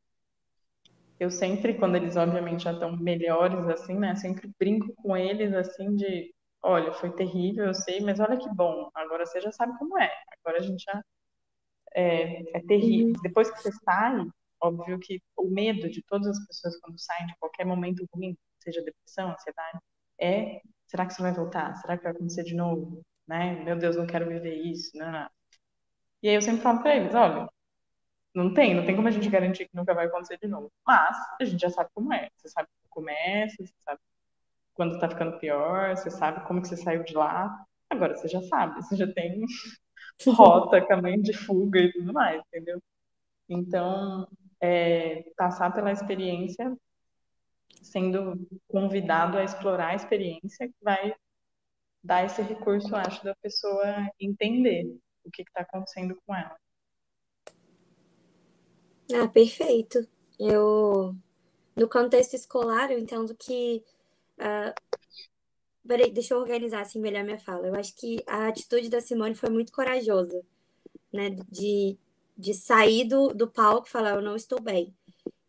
[1.20, 5.94] Eu sempre, quando eles obviamente já estão melhores assim, né, sempre brinco com eles assim
[5.94, 9.98] de, olha, foi terrível, eu sei, mas olha que bom, agora você já sabe como
[9.98, 10.10] é.
[10.42, 11.02] Agora a gente já
[11.94, 13.14] é, é terrível.
[13.16, 13.22] Uhum.
[13.22, 14.26] Depois que você sai,
[14.62, 18.82] óbvio que o medo de todas as pessoas quando saem de qualquer momento ruim, seja
[18.82, 19.78] depressão, ansiedade,
[20.20, 21.76] é será que isso vai voltar?
[21.76, 23.02] Será que vai acontecer de novo?
[23.28, 23.62] Né?
[23.64, 24.90] Meu Deus, não quero viver isso.
[24.96, 25.28] Não, não.
[26.22, 27.48] E aí eu sempre falo para eles, olha,
[28.34, 30.70] não tem, não tem como a gente garantir que nunca vai acontecer de novo.
[30.86, 32.28] Mas a gente já sabe como é.
[32.36, 34.00] Você sabe como começa, você sabe
[34.74, 37.64] quando está ficando pior, você sabe como que você saiu de lá.
[37.90, 39.44] Agora você já sabe, você já tem
[40.28, 42.80] rota, caminho de fuga e tudo mais, entendeu?
[43.48, 44.28] Então,
[44.60, 46.76] é, passar pela experiência
[47.82, 51.14] sendo convidado a explorar a experiência que vai
[52.02, 54.84] dar esse recurso, acho, da pessoa entender
[55.24, 56.56] o que está acontecendo com ela.
[59.14, 60.06] Ah, perfeito.
[60.38, 61.14] Eu,
[61.76, 63.82] no contexto escolar, eu entendo que.
[64.38, 64.74] Uh,
[65.86, 67.66] peraí, deixa eu organizar assim melhor minha fala.
[67.66, 70.42] Eu acho que a atitude da Simone foi muito corajosa,
[71.12, 71.30] né?
[71.50, 71.98] De,
[72.36, 74.94] de sair do, do palco e falar: Eu não estou bem.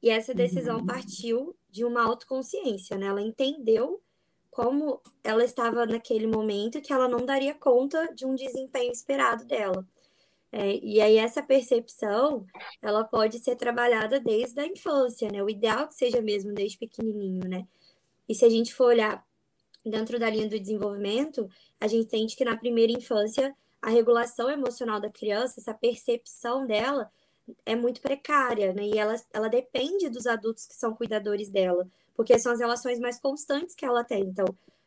[0.02, 0.86] E essa decisão uhum.
[0.86, 3.08] partiu de uma autoconsciência, né?
[3.08, 4.02] Ela entendeu
[4.50, 9.88] como ela estava naquele momento que ela não daria conta de um desempenho esperado dela.
[10.52, 12.46] É, e aí essa percepção,
[12.82, 15.42] ela pode ser trabalhada desde a infância, né?
[15.42, 17.66] O ideal é que seja mesmo desde pequenininho, né?
[18.28, 19.26] E se a gente for olhar
[19.86, 21.50] dentro da linha do desenvolvimento,
[21.80, 27.10] a gente entende que na primeira infância a regulação emocional da criança, essa percepção dela,
[27.66, 28.86] é muito precária, né?
[28.86, 33.20] E ela, ela depende dos adultos que são cuidadores dela, porque são as relações mais
[33.20, 34.24] constantes que ela tem.
[34.24, 34.46] Então,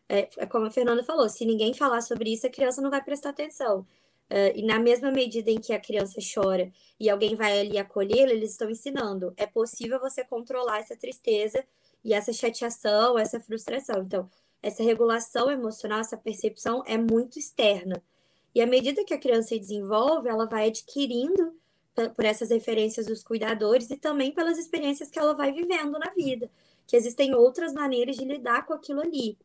[0.09, 3.03] é, é como a Fernanda falou, se ninguém falar sobre isso, a criança não vai
[3.03, 3.87] prestar atenção.
[4.31, 8.33] Uh, e na mesma medida em que a criança chora e alguém vai ali acolhê-la,
[8.33, 9.33] eles estão ensinando.
[9.37, 11.65] É possível você controlar essa tristeza
[12.03, 14.03] e essa chateação, essa frustração.
[14.03, 14.29] Então,
[14.63, 18.03] essa regulação emocional, essa percepção é muito externa.
[18.55, 21.55] E à medida que a criança desenvolve, ela vai adquirindo
[22.17, 26.51] por essas referências dos cuidadores e também pelas experiências que ela vai vivendo na vida,
[26.87, 29.39] que existem outras maneiras de lidar com aquilo ali.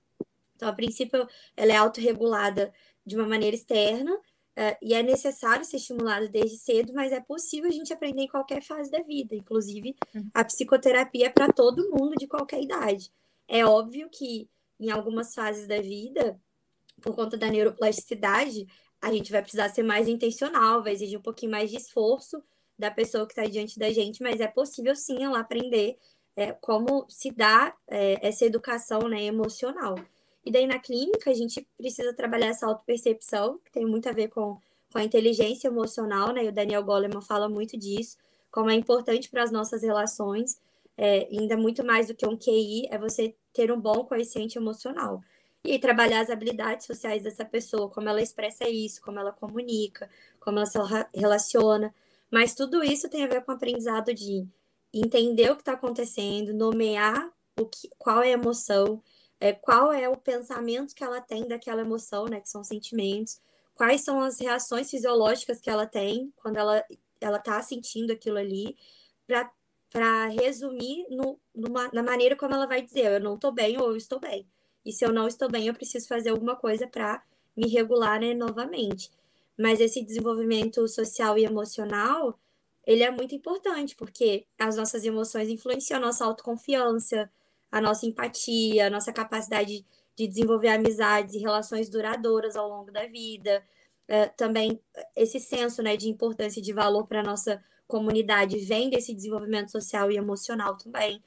[0.56, 2.74] Então, a princípio, ela é autorregulada
[3.06, 4.18] de uma maneira externa,
[4.60, 8.28] Uh, e é necessário ser estimulado desde cedo, mas é possível a gente aprender em
[8.28, 9.34] qualquer fase da vida.
[9.34, 10.30] Inclusive, uhum.
[10.34, 13.10] a psicoterapia é para todo mundo de qualquer idade.
[13.47, 16.38] É óbvio que em algumas fases da vida,
[17.01, 18.68] por conta da neuroplasticidade,
[19.01, 22.43] a gente vai precisar ser mais intencional, vai exigir um pouquinho mais de esforço
[22.78, 25.97] da pessoa que está diante da gente, mas é possível sim ela aprender
[26.36, 29.95] é, como se dá é, essa educação né, emocional.
[30.46, 34.30] E daí na clínica a gente precisa trabalhar essa autopercepção, que tem muito a ver
[34.30, 34.58] com,
[34.92, 36.46] com a inteligência emocional, né?
[36.46, 38.18] E o Daniel Goleman fala muito disso,
[38.52, 40.60] como é importante para as nossas relações,
[40.98, 45.22] é, ainda muito mais do que um QI, é você ter um bom coeficiente emocional.
[45.64, 50.10] E trabalhar as habilidades sociais dessa pessoa, como ela expressa isso, como ela comunica,
[50.40, 50.78] como ela se
[51.14, 51.94] relaciona.
[52.32, 54.48] Mas tudo isso tem a ver com o aprendizado de
[54.94, 57.30] entender o que está acontecendo, nomear
[57.60, 59.02] o que, qual é a emoção,
[59.40, 63.40] é, qual é o pensamento que ela tem daquela emoção, né, que são sentimentos,
[63.74, 66.84] quais são as reações fisiológicas que ela tem quando ela
[67.22, 68.78] ela está sentindo aquilo ali,
[69.92, 73.90] para resumir no, numa, na maneira como ela vai dizer, eu não estou bem ou
[73.90, 74.48] eu estou bem.
[74.86, 77.22] E se eu não estou bem, eu preciso fazer alguma coisa para
[77.56, 79.12] me regular né, novamente.
[79.58, 82.40] Mas esse desenvolvimento social e emocional,
[82.86, 87.30] ele é muito importante, porque as nossas emoções influenciam a nossa autoconfiança,
[87.72, 93.06] a nossa empatia, a nossa capacidade de desenvolver amizades e relações duradouras ao longo da
[93.08, 93.64] vida.
[94.08, 94.80] É, também
[95.16, 99.72] esse senso né, de importância e de valor para a nossa comunidade vem desse desenvolvimento
[99.72, 101.24] social e emocional também.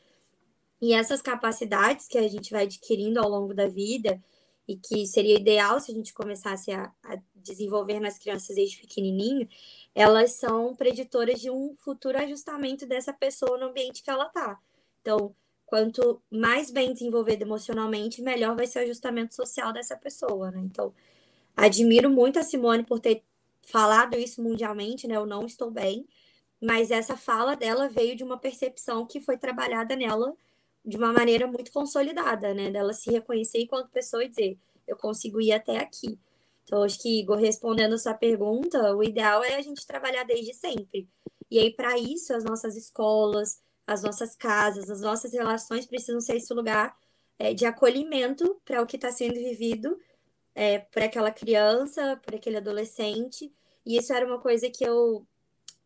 [0.81, 4.21] E essas capacidades que a gente vai adquirindo ao longo da vida,
[4.67, 9.49] e que seria ideal se a gente começasse a, a desenvolver nas crianças desde pequenininho,
[9.95, 14.59] elas são preditoras de um futuro ajustamento dessa pessoa no ambiente que ela está.
[15.01, 15.35] Então,
[15.73, 20.61] quanto mais bem desenvolvida emocionalmente, melhor vai ser o ajustamento social dessa pessoa, né?
[20.61, 20.93] Então,
[21.57, 23.23] admiro muito a Simone por ter
[23.63, 25.17] falado isso mundialmente, né?
[25.17, 26.07] Eu não estou bem,
[26.61, 30.37] mas essa fala dela veio de uma percepção que foi trabalhada nela
[30.85, 32.71] de uma maneira muito consolidada, né?
[32.71, 36.19] Dela se reconhecer enquanto pessoa e dizer, eu consigo ir até aqui.
[36.65, 40.53] Então, acho que, Igor, respondendo a sua pergunta, o ideal é a gente trabalhar desde
[40.53, 41.09] sempre.
[41.51, 46.37] E aí, para isso, as nossas escolas, as nossas casas, as nossas relações precisam ser
[46.37, 46.97] esse lugar
[47.39, 49.99] é, de acolhimento para o que está sendo vivido
[50.55, 53.53] é, por aquela criança, por aquele adolescente.
[53.85, 55.27] E isso era uma coisa que eu.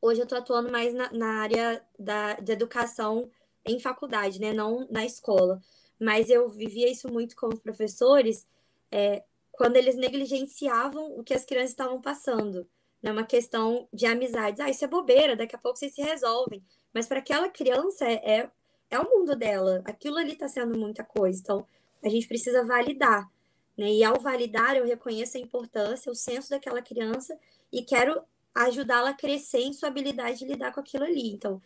[0.01, 3.30] Hoje eu estou atuando mais na, na área da, de educação
[3.64, 4.53] em faculdade, né?
[4.53, 5.61] Não na escola.
[5.99, 8.47] Mas eu vivia isso muito com os professores
[8.90, 12.68] é, quando eles negligenciavam o que as crianças estavam passando.
[13.03, 13.11] Né?
[13.11, 14.61] Uma questão de amizades.
[14.61, 16.62] Ah, isso é bobeira, daqui a pouco vocês se resolvem.
[16.97, 18.51] Mas para aquela criança é, é,
[18.90, 19.82] é o mundo dela.
[19.84, 21.38] Aquilo ali está sendo muita coisa.
[21.38, 21.66] Então,
[22.03, 23.30] a gente precisa validar.
[23.76, 23.90] Né?
[23.97, 27.38] E ao validar, eu reconheço a importância, o senso daquela criança
[27.70, 28.18] e quero
[28.55, 31.34] ajudá-la a crescer em sua habilidade de lidar com aquilo ali.
[31.34, 31.61] Então,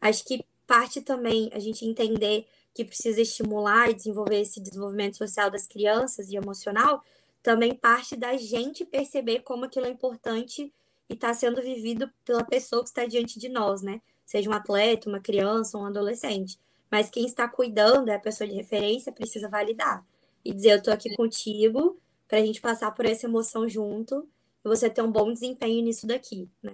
[0.00, 2.44] acho que parte também a gente entender
[2.74, 7.00] que precisa estimular e desenvolver esse desenvolvimento social das crianças e emocional,
[7.44, 10.74] também parte da gente perceber como aquilo é importante
[11.08, 14.02] e está sendo vivido pela pessoa que está diante de nós, né?
[14.24, 16.58] Seja um atleta, uma criança, um adolescente.
[16.90, 20.04] Mas quem está cuidando, é a pessoa de referência, precisa validar
[20.44, 21.98] e dizer: Eu estou aqui contigo
[22.28, 24.28] para a gente passar por essa emoção junto
[24.64, 26.72] e você ter um bom desempenho nisso daqui, né?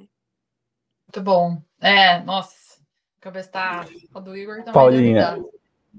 [1.08, 1.60] Muito bom.
[1.80, 2.54] É, nossa,
[3.18, 3.86] a cabeça está.
[4.14, 4.72] A do Igor também.
[4.72, 5.42] Paulinha.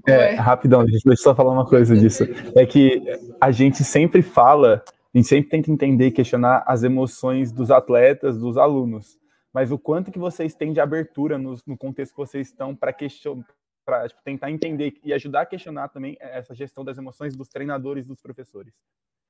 [0.07, 2.23] É, rapidão, deixa eu só falar uma coisa disso.
[2.55, 3.01] É que
[3.39, 4.83] a gente sempre fala,
[5.13, 9.20] a gente sempre tenta entender e questionar as emoções dos atletas, dos alunos
[9.53, 12.93] mas o quanto que vocês têm de abertura no, no contexto que vocês estão para
[12.93, 13.45] questionar,
[13.85, 18.07] para tipo, tentar entender e ajudar a questionar também essa gestão das emoções dos treinadores,
[18.07, 18.73] dos professores.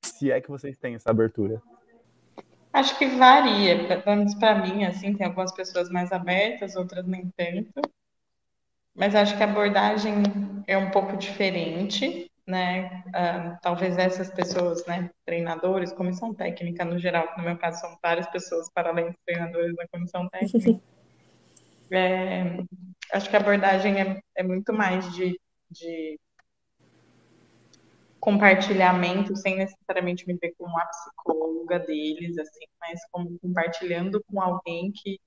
[0.03, 1.61] Se é que vocês têm essa abertura.
[2.74, 7.30] Acho que varia, pelo menos para mim, assim, tem algumas pessoas mais abertas, outras nem
[7.36, 7.82] tanto.
[8.95, 10.15] Mas acho que a abordagem
[10.67, 13.04] é um pouco diferente né?
[13.08, 17.98] Uh, talvez essas pessoas, né, treinadores, comissão técnica no geral, que no meu caso são
[18.02, 20.82] várias pessoas para além dos treinadores da comissão técnica.
[21.92, 22.64] é,
[23.14, 25.39] acho que a abordagem é, é muito mais de,
[25.70, 26.20] de
[28.20, 34.92] compartilhamento, sem necessariamente me ver como a psicóloga deles, assim, mas como compartilhando com alguém
[34.92, 35.20] que,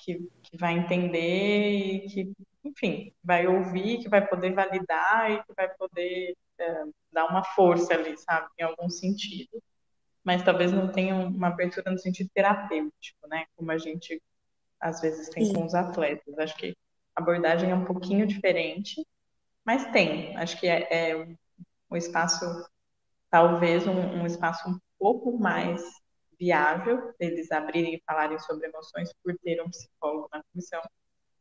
[0.00, 2.32] que, que vai entender e que,
[2.64, 7.94] enfim, vai ouvir, que vai poder validar e que vai poder é, dar uma força
[7.94, 9.62] ali, sabe, em algum sentido.
[10.24, 13.46] Mas talvez não tenha uma abertura no sentido terapêutico, né?
[13.56, 14.20] Como a gente
[14.78, 15.54] às vezes tem Sim.
[15.54, 16.38] com os atletas.
[16.38, 16.74] Acho que
[17.14, 19.06] a abordagem é um pouquinho diferente,
[19.64, 20.36] mas tem.
[20.36, 21.28] Acho que é, é
[21.90, 22.44] um espaço,
[23.30, 25.99] talvez um, um espaço um pouco mais
[26.40, 30.80] viável eles abrirem e falarem sobre emoções por ter um psicólogo na comissão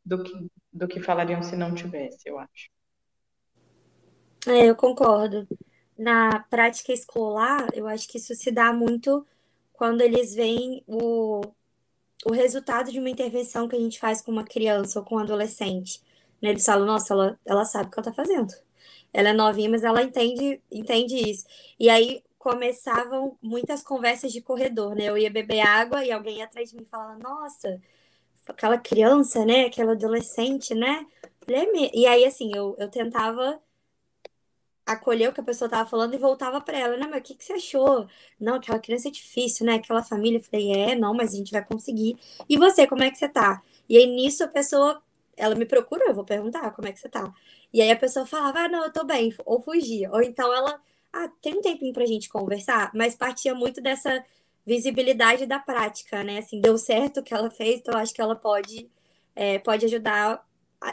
[0.04, 2.70] do que, do que falariam se não tivesse, eu acho.
[4.46, 5.48] É, eu concordo.
[5.98, 9.26] Na prática escolar, eu acho que isso se dá muito
[9.74, 11.42] quando eles veem o,
[12.26, 15.20] o resultado de uma intervenção que a gente faz com uma criança ou com um
[15.20, 16.02] adolescente.
[16.42, 16.50] Né?
[16.50, 18.54] Eles falam, nossa, ela, ela sabe o que ela está fazendo.
[19.14, 21.46] Ela é novinha, mas ela entende, entende isso.
[21.80, 25.06] E aí começavam muitas conversas de corredor, né?
[25.06, 27.82] Eu ia beber água e alguém atrás de mim falava, nossa,
[28.48, 29.66] aquela criança, né?
[29.66, 31.06] Aquela adolescente, né?
[31.94, 33.62] E aí, assim, eu, eu tentava
[34.86, 37.08] acolher o que a pessoa estava falando e voltava para ela, né?
[37.10, 38.08] Mas o que, que você achou?
[38.40, 39.76] Não, aquela criança é difícil, né?
[39.76, 40.40] Aquela família.
[40.40, 42.18] Eu falei, é, não, mas a gente vai conseguir.
[42.48, 43.62] E você, como é que você tá?
[43.88, 45.02] E aí, nisso, a pessoa,
[45.38, 47.34] ela me procura, eu vou perguntar como é que você tá.
[47.74, 50.10] E aí a pessoa falava, ah, não, eu tô bem, ou fugia.
[50.12, 50.82] Ou então ela,
[51.14, 54.24] ah, tem um tempinho pra gente conversar, mas partia muito dessa
[54.66, 56.40] visibilidade da prática, né?
[56.40, 58.90] Assim, deu certo o que ela fez, então acho que ela pode,
[59.36, 60.46] é, pode ajudar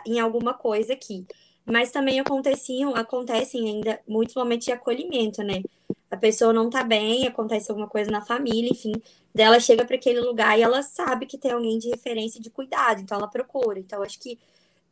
[0.06, 1.26] em alguma coisa aqui.
[1.64, 5.62] Mas também aconteciam, acontecem ainda muitos momentos de acolhimento, né?
[6.10, 8.92] A pessoa não tá bem, acontece alguma coisa na família, enfim,
[9.34, 13.02] dela chega para aquele lugar e ela sabe que tem alguém de referência de cuidado,
[13.02, 13.78] então ela procura.
[13.78, 14.38] Então acho que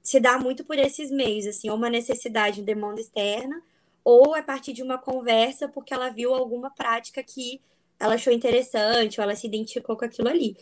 [0.03, 3.63] se dá muito por esses meios, assim, ou uma necessidade, uma demanda externa,
[4.05, 7.61] ou a partir de uma conversa porque ela viu alguma prática que
[7.99, 10.57] ela achou interessante, ou ela se identificou com aquilo ali.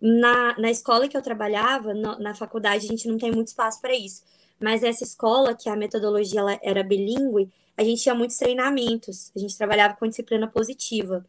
[0.00, 3.80] Na, na escola que eu trabalhava, no, na faculdade, a gente não tem muito espaço
[3.80, 4.22] para isso.
[4.60, 9.38] Mas essa escola, que a metodologia ela era bilíngue, a gente tinha muitos treinamentos, a
[9.38, 11.24] gente trabalhava com disciplina positiva.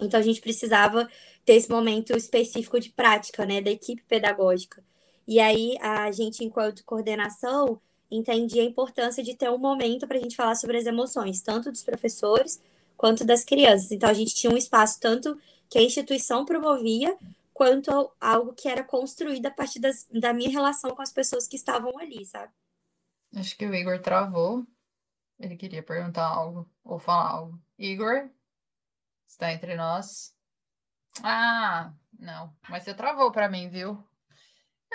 [0.00, 1.08] Então a gente precisava
[1.44, 4.82] ter esse momento específico de prática, né, da equipe pedagógica.
[5.26, 7.80] E aí a gente, enquanto coordenação,
[8.16, 11.70] entendia a importância de ter um momento para a gente falar sobre as emoções, tanto
[11.70, 12.60] dos professores
[12.96, 13.90] quanto das crianças.
[13.90, 15.38] Então a gente tinha um espaço tanto
[15.68, 17.16] que a instituição promovia,
[17.52, 21.56] quanto algo que era construído a partir das, da minha relação com as pessoas que
[21.56, 22.52] estavam ali, sabe?
[23.34, 24.66] Acho que o Igor travou.
[25.38, 27.60] Ele queria perguntar algo ou falar algo.
[27.78, 28.28] Igor,
[29.26, 30.34] está entre nós?
[31.22, 32.54] Ah, não.
[32.68, 34.02] Mas você travou para mim, viu?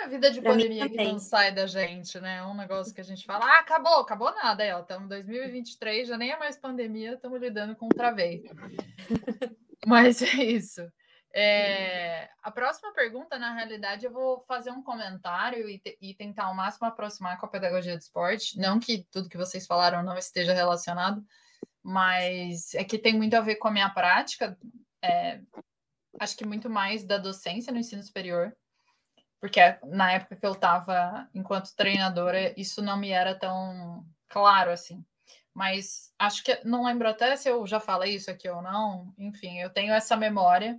[0.02, 2.44] A vida de pandemia que não sai da gente, né?
[2.44, 4.62] Um negócio que a gente fala, ah, acabou, acabou nada.
[4.62, 8.44] Aí, ó, estamos em 2023, já nem é mais pandemia, estamos lidando com travei.
[9.86, 10.82] Mas é isso.
[11.34, 16.44] É, a próxima pergunta, na realidade, eu vou fazer um comentário e, te, e, tentar
[16.44, 18.58] ao máximo aproximar com a pedagogia do esporte.
[18.58, 21.24] Não que tudo que vocês falaram não esteja relacionado,
[21.82, 24.56] mas é que tem muito a ver com a minha prática.
[25.02, 25.40] É,
[26.20, 28.56] acho que muito mais da docência no ensino superior
[29.40, 35.04] porque na época que eu estava enquanto treinadora, isso não me era tão claro assim.
[35.54, 39.12] Mas acho que não lembro até se eu já falei isso aqui ou não.
[39.18, 40.78] Enfim, eu tenho essa memória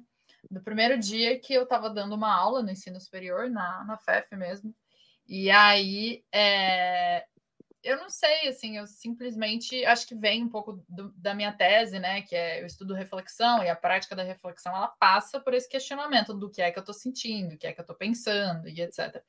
[0.50, 4.36] do primeiro dia que eu estava dando uma aula no ensino superior, na, na FEF
[4.36, 4.74] mesmo.
[5.28, 7.26] E aí é,
[7.84, 12.00] eu não sei, assim, eu simplesmente acho que vem um pouco do, da minha tese,
[12.00, 15.70] né, que é o estudo reflexão e a prática da reflexão, ela passa por esse
[15.70, 18.68] questionamento do que é que eu estou sentindo, o que é que eu estou pensando
[18.68, 19.24] e etc.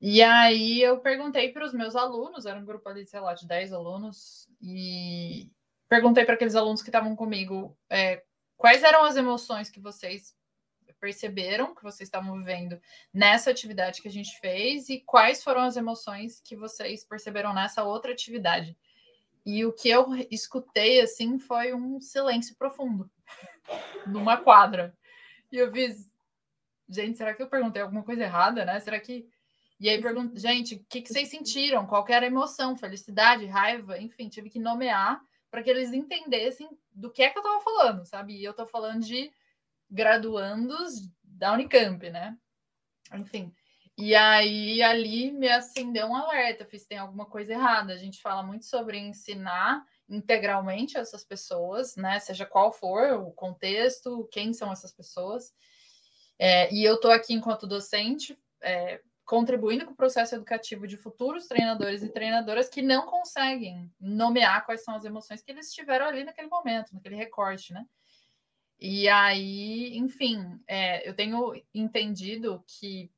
[0.00, 3.46] E aí eu perguntei para os meus alunos, era um grupo ali, sei lá, de
[3.46, 5.50] 10 alunos, e
[5.88, 8.22] perguntei para aqueles alunos que estavam comigo é,
[8.56, 10.34] quais eram as emoções que vocês
[11.00, 12.80] perceberam que vocês estavam vivendo
[13.12, 17.82] nessa atividade que a gente fez e quais foram as emoções que vocês perceberam nessa
[17.82, 18.76] outra atividade.
[19.44, 23.10] E o que eu escutei assim foi um silêncio profundo
[24.06, 24.94] numa quadra.
[25.50, 26.10] E eu fiz,
[26.88, 28.78] gente, será que eu perguntei alguma coisa errada, né?
[28.78, 29.28] Será que
[29.80, 31.86] e aí pergunto, gente, o que, que vocês sentiram?
[31.86, 32.76] Qual era a emoção?
[32.76, 37.42] Felicidade, raiva, enfim, tive que nomear para que eles entendessem do que é que eu
[37.42, 38.34] estava falando, sabe?
[38.34, 39.32] E eu estou falando de
[39.90, 42.36] graduandos da Unicamp, né?
[43.14, 43.52] Enfim.
[43.96, 47.92] E aí ali me acendeu um alerta, fiz tem alguma coisa errada.
[47.92, 52.18] A gente fala muito sobre ensinar integralmente essas pessoas, né?
[52.18, 55.52] Seja qual for o contexto, quem são essas pessoas.
[56.38, 61.46] É, e eu estou aqui enquanto docente, é, contribuindo com o processo educativo de futuros
[61.46, 66.24] treinadores e treinadoras que não conseguem nomear quais são as emoções que eles tiveram ali
[66.24, 67.86] naquele momento, naquele recorte, né?
[68.80, 73.12] E aí, enfim, é, eu tenho entendido que,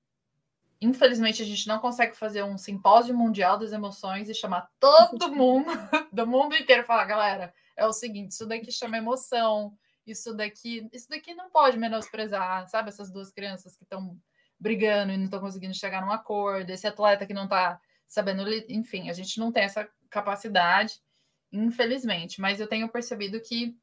[0.81, 5.71] infelizmente, a gente não consegue fazer um simpósio mundial das emoções e chamar todo mundo,
[6.13, 9.73] do mundo inteiro, falar, galera, é o seguinte, isso daqui chama emoção,
[10.05, 12.89] isso daqui, isso daqui não pode menosprezar, sabe?
[12.89, 14.19] Essas duas crianças que estão
[14.59, 19.09] brigando e não estão conseguindo chegar num acordo, esse atleta que não está sabendo, enfim,
[19.09, 21.01] a gente não tem essa capacidade,
[21.53, 23.77] infelizmente, mas eu tenho percebido que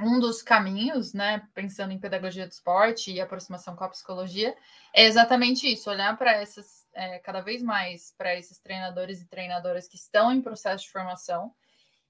[0.00, 4.56] um dos caminhos, né, pensando em pedagogia do esporte e aproximação com a psicologia,
[4.92, 9.86] é exatamente isso: olhar para essas, é, cada vez mais para esses treinadores e treinadoras
[9.86, 11.54] que estão em processo de formação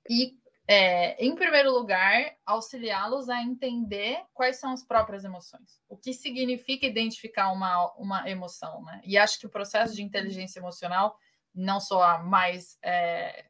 [0.09, 6.15] e, é, em primeiro lugar, auxiliá-los a entender quais são as próprias emoções, o que
[6.15, 9.03] significa identificar uma, uma emoção, né?
[9.05, 11.19] E acho que o processo de inteligência emocional
[11.55, 13.45] não só a mais é,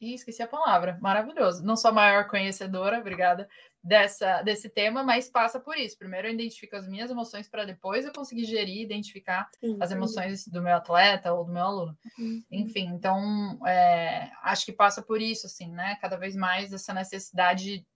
[0.00, 0.98] Ih, esqueci a palavra.
[1.00, 1.64] Maravilhoso.
[1.64, 3.48] Não sou a maior conhecedora, obrigada,
[3.86, 5.96] dessa, desse tema, mas passa por isso.
[5.96, 9.78] Primeiro eu identifico as minhas emoções para depois eu conseguir gerir e identificar Sim.
[9.80, 11.98] as emoções do meu atleta ou do meu aluno.
[12.18, 12.44] Uhum.
[12.50, 15.96] Enfim, então é, acho que passa por isso, assim, né?
[16.00, 17.86] Cada vez mais essa necessidade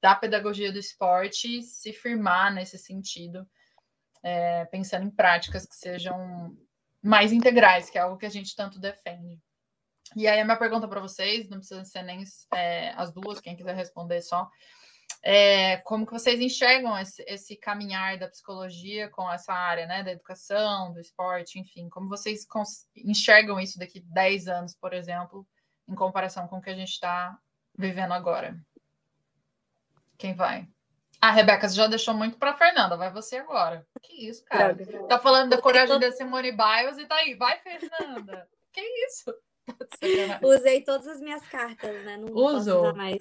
[0.00, 3.44] da pedagogia do esporte se firmar nesse sentido,
[4.22, 6.56] é, pensando em práticas que sejam
[7.02, 9.40] mais integrais, que é algo que a gente tanto defende.
[10.16, 13.56] E aí a minha pergunta para vocês, não precisa ser nem é, as duas, quem
[13.56, 14.48] quiser responder só,
[15.22, 20.12] é, como que vocês enxergam esse, esse, caminhar da psicologia com essa área, né, da
[20.12, 22.46] educação, do esporte, enfim, como vocês
[22.96, 25.46] enxergam isso daqui 10 anos, por exemplo,
[25.88, 27.36] em comparação com o que a gente está
[27.76, 28.58] vivendo agora?
[30.16, 30.66] Quem vai?
[31.20, 33.86] A Rebeca já deixou muito para Fernanda, vai você agora.
[34.00, 34.74] Que isso, cara?
[35.06, 38.48] Tá falando da coragem da Simone Biles e tá aí, vai Fernanda.
[38.72, 39.34] Que isso?
[40.42, 42.16] Usei todas as minhas cartas, né?
[42.16, 42.94] Não Usou.
[42.94, 43.18] mais.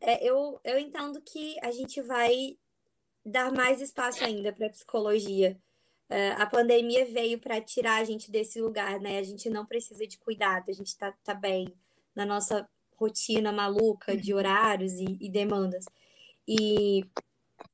[0.00, 2.56] É, eu, eu entendo que a gente vai
[3.24, 5.58] dar mais espaço ainda para psicologia.
[6.08, 9.18] É, a pandemia veio para tirar a gente desse lugar, né?
[9.18, 11.72] A gente não precisa de cuidado, a gente está tá bem
[12.14, 14.38] na nossa rotina maluca de uhum.
[14.38, 15.84] horários e, e demandas.
[16.46, 17.04] E,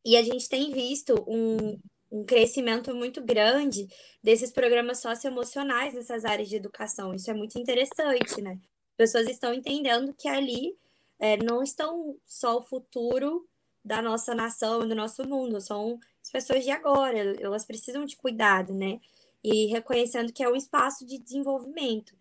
[0.04, 1.78] e a gente tem visto um,
[2.12, 3.88] um crescimento muito grande
[4.22, 7.14] desses programas socioemocionais nessas áreas de educação.
[7.14, 8.60] Isso é muito interessante, né?
[8.98, 10.76] Pessoas estão entendendo que ali
[11.18, 13.48] é, não estão só o futuro
[13.82, 18.14] da nossa nação e do nosso mundo, são as pessoas de agora, elas precisam de
[18.16, 19.00] cuidado, né?
[19.42, 22.14] E reconhecendo que é um espaço de desenvolvimento.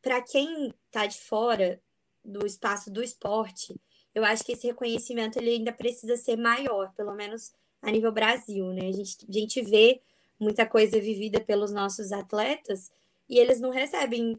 [0.00, 1.82] Para quem está de fora
[2.24, 3.78] do espaço do esporte,
[4.14, 7.52] eu acho que esse reconhecimento ele ainda precisa ser maior, pelo menos
[7.82, 8.88] a nível Brasil, né?
[8.88, 10.00] A gente, a gente vê
[10.38, 12.90] muita coisa vivida pelos nossos atletas
[13.28, 14.38] e eles não recebem,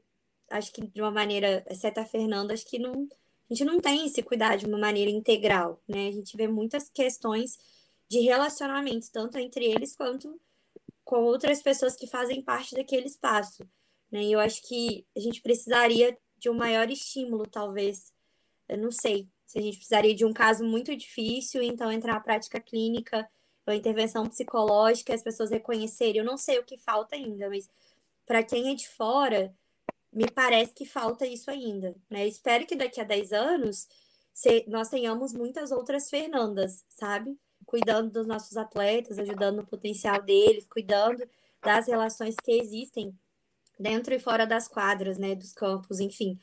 [0.50, 3.08] acho que de uma maneira, exceto a Fernanda, acho que não,
[3.50, 6.08] a gente não tem esse cuidado de uma maneira integral, né?
[6.08, 7.60] A gente vê muitas questões
[8.10, 10.40] de relacionamento, tanto entre eles quanto
[11.04, 13.68] com outras pessoas que fazem parte daquele espaço,
[14.12, 14.24] né?
[14.24, 18.14] E eu acho que a gente precisaria de um maior estímulo, talvez,
[18.70, 22.20] eu não sei, se a gente precisaria de um caso muito difícil, então entrar na
[22.20, 23.30] prática clínica
[23.68, 26.18] ou intervenção psicológica, as pessoas reconhecerem.
[26.18, 27.70] Eu não sei o que falta ainda, mas
[28.26, 29.56] para quem é de fora,
[30.12, 31.96] me parece que falta isso ainda.
[32.10, 32.28] Né?
[32.28, 33.88] Espero que daqui a 10 anos
[34.68, 37.38] nós tenhamos muitas outras Fernandas, sabe?
[37.64, 41.30] Cuidando dos nossos atletas, ajudando no potencial deles, cuidando
[41.62, 43.16] das relações que existem
[43.78, 45.36] dentro e fora das quadras, né?
[45.36, 46.40] Dos campos, enfim.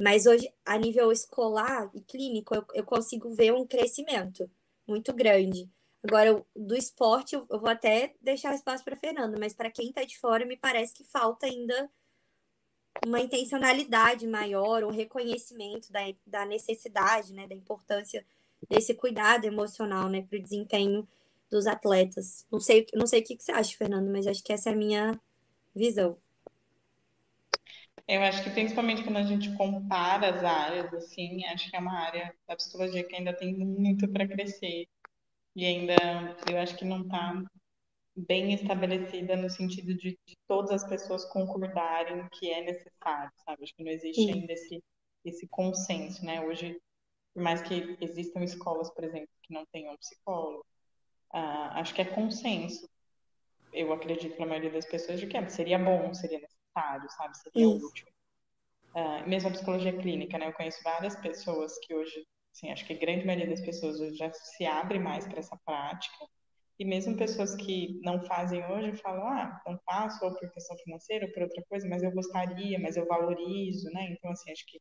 [0.00, 4.50] Mas hoje, a nível escolar e clínico, eu, eu consigo ver um crescimento
[4.86, 5.70] muito grande.
[6.02, 10.18] Agora, do esporte, eu, vou até deixar espaço para Fernando, mas para quem está de
[10.18, 11.90] fora, me parece que falta ainda
[13.06, 18.24] uma intencionalidade maior, um reconhecimento da, da necessidade, né, da importância
[18.68, 21.08] desse cuidado emocional, né, para o desempenho
[21.50, 22.46] dos atletas.
[22.50, 24.72] Não sei, não sei o que, que você acha, Fernando, mas acho que essa é
[24.72, 25.18] a minha
[25.74, 26.18] visão.
[28.06, 31.98] Eu acho que principalmente quando a gente compara as áreas, assim, acho que é uma
[31.98, 34.86] área da psicologia que ainda tem muito para crescer.
[35.56, 37.42] E ainda eu acho que não está
[38.14, 43.64] bem estabelecida no sentido de, de, todas as pessoas concordarem que é necessário, sabe?
[43.64, 44.32] Acho que não existe Sim.
[44.32, 44.84] ainda esse,
[45.24, 46.42] esse consenso, né?
[46.42, 46.78] Hoje,
[47.32, 50.64] por mais que existam escolas, por exemplo, que não tenham psicólogo,
[51.32, 52.86] uh, acho que é consenso.
[53.72, 56.53] Eu acredito para a maioria das pessoas de que é, seria bom, seria necessário
[57.10, 57.36] sabe?
[57.38, 57.86] Seria Isso.
[57.86, 58.06] útil.
[58.94, 60.46] Uh, mesmo a psicologia clínica, né?
[60.46, 64.16] Eu conheço várias pessoas que hoje, assim, acho que a grande maioria das pessoas hoje
[64.16, 66.26] já se abre mais para essa prática.
[66.78, 71.26] E mesmo pessoas que não fazem hoje falam, ah, não faço, ou por questão financeira,
[71.26, 74.10] ou por outra coisa, mas eu gostaria, mas eu valorizo, né?
[74.10, 74.80] Então, assim, acho que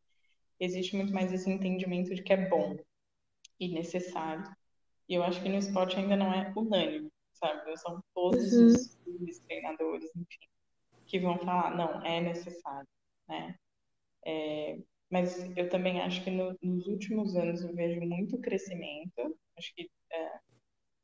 [0.59, 2.77] existe muito mais esse entendimento de que é bom
[3.59, 4.43] e necessário.
[5.07, 7.77] E eu acho que no esporte ainda não é unânime, sabe?
[7.77, 9.27] São todos uhum.
[9.27, 10.53] os treinadores, enfim
[11.14, 12.88] que vão falar, não, é necessário,
[13.28, 13.55] né?
[14.26, 14.78] É,
[15.11, 19.89] mas eu também acho que no, nos últimos anos eu vejo muito crescimento, acho que
[20.11, 20.32] é,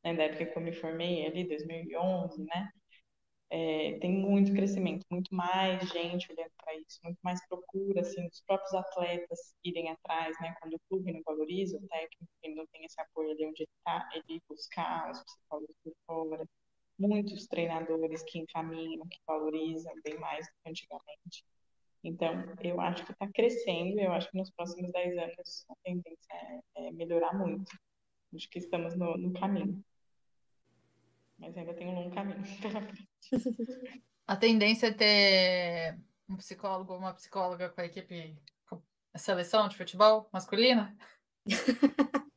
[0.05, 2.71] né, da época que eu me formei ali, 2011, né?
[3.51, 8.41] é, tem muito crescimento, muito mais gente olhando para isso, muito mais procura, assim, dos
[8.41, 10.55] próprios atletas irem atrás, né?
[10.61, 14.09] Quando o clube não valoriza, o técnico não tem esse apoio ali onde ele está,
[14.13, 16.45] ele buscar os psicólogos por fora,
[16.99, 21.45] muitos treinadores que encaminham, que valorizam bem mais do que antigamente.
[22.03, 26.33] Então, eu acho que está crescendo, eu acho que nos próximos 10 anos a tendência
[26.33, 27.71] é, é melhorar muito.
[28.33, 29.83] Acho que estamos no, no caminho.
[31.37, 34.03] Mas ainda tem um longo caminho pela frente.
[34.27, 38.37] A tendência é ter um psicólogo ou uma psicóloga com a equipe,
[38.67, 38.81] com
[39.13, 40.95] a seleção de futebol masculina?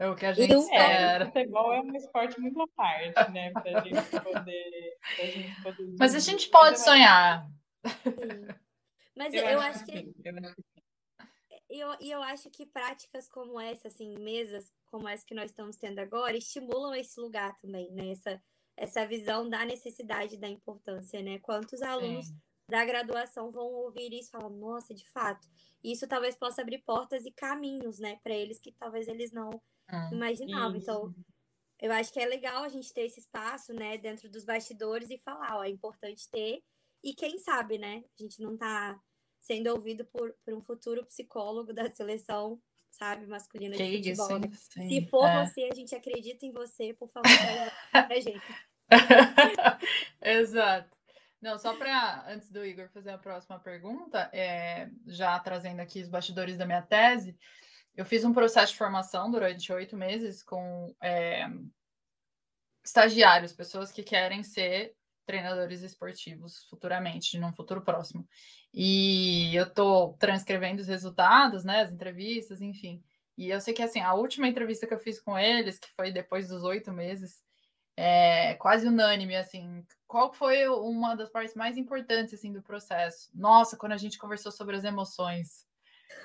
[0.00, 1.24] É o que a gente eu, espera.
[1.24, 3.50] É, futebol é um esporte muito à parte, né?
[3.50, 4.98] Pra gente poder.
[5.16, 7.48] Pra gente poder Mas a gente pode sonhar.
[9.16, 10.14] Mas eu, eu acho, acho que.
[11.70, 15.76] E eu, eu acho que práticas como essa, assim, mesas como essa que nós estamos
[15.76, 18.10] tendo agora, estimulam esse lugar também, né?
[18.10, 18.42] Essa,
[18.76, 21.38] essa visão da necessidade da importância, né?
[21.40, 22.36] Quantos alunos Sim.
[22.68, 25.48] Da graduação vão ouvir isso e falar, nossa, de fato,
[25.82, 30.08] isso talvez possa abrir portas e caminhos, né, para eles que talvez eles não hum,
[30.12, 30.76] imaginavam.
[30.76, 30.82] Isso.
[30.82, 31.14] Então,
[31.80, 35.18] eu acho que é legal a gente ter esse espaço, né, dentro dos bastidores e
[35.18, 36.62] falar, ó, é importante ter.
[37.02, 38.02] E quem sabe, né?
[38.18, 39.00] A gente não tá
[39.40, 42.60] sendo ouvido por, por um futuro psicólogo da seleção
[42.90, 44.38] sabe, masculina de que futebol.
[44.40, 44.50] Né?
[44.52, 45.46] Se for é.
[45.46, 47.28] você, a gente acredita em você, por favor,
[47.92, 48.42] pra gente.
[50.20, 50.97] Exato.
[51.40, 56.08] Não, só para, antes do Igor fazer a próxima pergunta, é, já trazendo aqui os
[56.08, 57.36] bastidores da minha tese,
[57.94, 61.48] eu fiz um processo de formação durante oito meses com é,
[62.84, 64.94] estagiários, pessoas que querem ser
[65.26, 68.26] treinadores esportivos futuramente, num futuro próximo.
[68.72, 73.02] E eu estou transcrevendo os resultados, né, as entrevistas, enfim.
[73.36, 76.10] E eu sei que assim, a última entrevista que eu fiz com eles, que foi
[76.10, 77.42] depois dos oito meses,
[78.00, 83.28] é quase unânime, assim, qual foi uma das partes mais importantes assim do processo?
[83.34, 85.66] Nossa, quando a gente conversou sobre as emoções.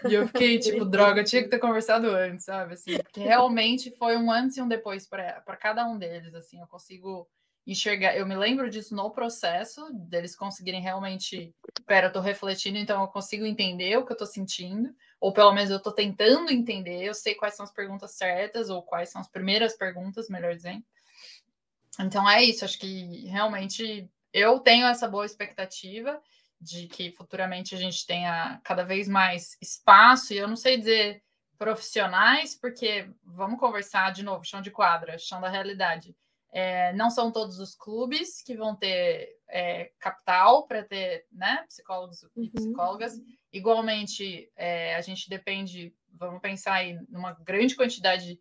[0.08, 2.76] E eu fiquei tipo, droga, tinha que ter conversado antes, sabe?
[2.76, 6.68] Assim, porque realmente foi um antes e um depois para cada um deles, assim, eu
[6.68, 7.28] consigo
[7.66, 8.16] enxergar.
[8.16, 11.56] Eu me lembro disso no processo, deles conseguirem realmente.
[11.88, 15.52] Pera, eu tô refletindo, então eu consigo entender o que eu tô sentindo, ou pelo
[15.52, 19.20] menos eu tô tentando entender, eu sei quais são as perguntas certas, ou quais são
[19.20, 20.84] as primeiras perguntas, melhor dizendo.
[22.00, 26.22] Então é isso, acho que realmente eu tenho essa boa expectativa
[26.60, 31.22] de que futuramente a gente tenha cada vez mais espaço, e eu não sei dizer
[31.58, 36.16] profissionais, porque vamos conversar de novo, chão de quadra, chão da realidade
[36.54, 42.22] é, não são todos os clubes que vão ter é, capital para ter né, psicólogos
[42.36, 42.52] e uhum.
[42.52, 43.20] psicólogas.
[43.52, 48.40] Igualmente, é, a gente depende, vamos pensar aí, numa grande quantidade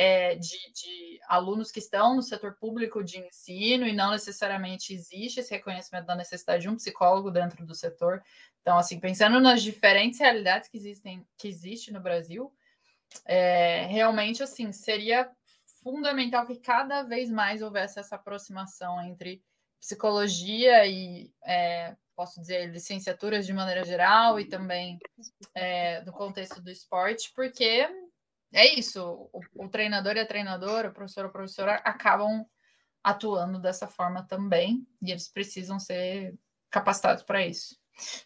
[0.00, 5.40] é, de, de, alunos que estão no setor público de ensino e não necessariamente existe
[5.40, 8.22] esse reconhecimento da necessidade de um psicólogo dentro do setor.
[8.62, 12.54] Então, assim, pensando nas diferentes realidades que existem, que existe no Brasil,
[13.24, 15.28] é, realmente, assim, seria
[15.82, 19.42] fundamental que cada vez mais houvesse essa aproximação entre
[19.80, 24.96] psicologia e, é, posso dizer, licenciaturas de maneira geral e também
[25.56, 27.88] é, no contexto do esporte, porque
[28.52, 32.44] é isso, o, o treinador e a treinadora, o professor ou professora acabam
[33.02, 36.34] atuando dessa forma também e eles precisam ser
[36.70, 37.76] capacitados para isso.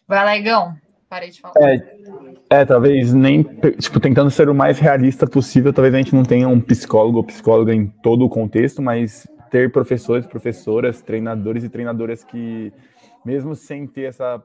[0.07, 0.77] Vai lá, Igão
[1.13, 1.53] parei de falar.
[1.57, 3.43] É, é, talvez nem,
[3.79, 7.23] tipo, tentando ser o mais realista possível, talvez a gente não tenha um psicólogo ou
[7.23, 12.73] psicóloga em todo o contexto, mas ter professores, professoras, treinadores e treinadoras que,
[13.23, 14.43] mesmo sem ter essa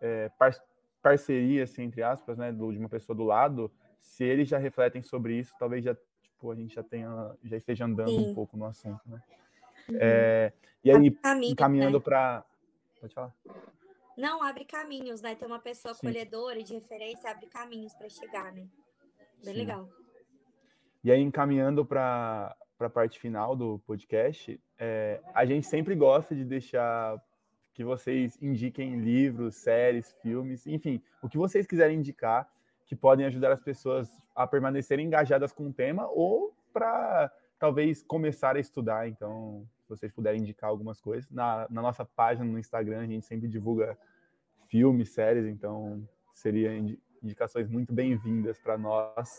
[0.00, 0.52] é, par
[1.00, 3.70] parceria, assim, entre aspas, né, de uma pessoa do lado,
[4.00, 7.84] se eles já refletem sobre isso, talvez já, tipo, a gente já tenha, já esteja
[7.84, 8.30] andando Sim.
[8.30, 9.22] um pouco no assunto, né?
[9.88, 9.96] Uhum.
[10.00, 10.52] É,
[10.82, 11.16] e aí,
[11.48, 12.04] encaminhando né?
[12.04, 12.44] para...
[13.00, 13.34] Pode falar.
[14.16, 15.34] Não, abre caminhos, né?
[15.34, 16.08] Ter uma pessoa Sim.
[16.08, 18.66] acolhedora de referência abre caminhos para chegar, né?
[19.42, 19.60] Bem Sim.
[19.60, 19.88] legal.
[21.02, 26.44] E aí, encaminhando para a parte final do podcast, é, a gente sempre gosta de
[26.44, 27.22] deixar
[27.72, 32.50] que vocês indiquem livros, séries, filmes, enfim, o que vocês quiserem indicar
[32.90, 38.56] que podem ajudar as pessoas a permanecerem engajadas com o tema ou para talvez começar
[38.56, 39.06] a estudar.
[39.06, 43.24] Então, se vocês puderem indicar algumas coisas, na, na nossa página no Instagram a gente
[43.24, 43.96] sempre divulga
[44.68, 46.04] filmes, séries, então
[46.34, 46.76] seria
[47.22, 49.30] indicações muito bem-vindas para nós.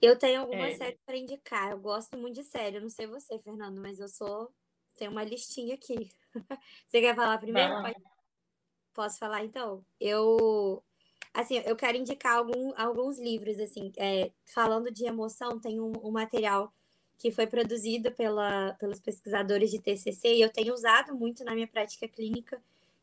[0.00, 0.76] Eu tenho algumas é.
[0.76, 1.72] séries para indicar.
[1.72, 2.76] Eu gosto muito de série.
[2.76, 4.54] Eu não sei você, Fernando, mas eu sou.
[4.96, 6.08] Tenho uma listinha aqui.
[6.86, 7.74] você quer falar primeiro?
[8.94, 9.84] Posso falar então?
[9.98, 10.80] Eu.
[11.32, 16.10] Assim, eu quero indicar algum, alguns livros, assim, é, falando de emoção, tem um, um
[16.10, 16.72] material
[17.16, 21.68] que foi produzido pela, pelos pesquisadores de TCC e eu tenho usado muito na minha
[21.68, 22.60] prática clínica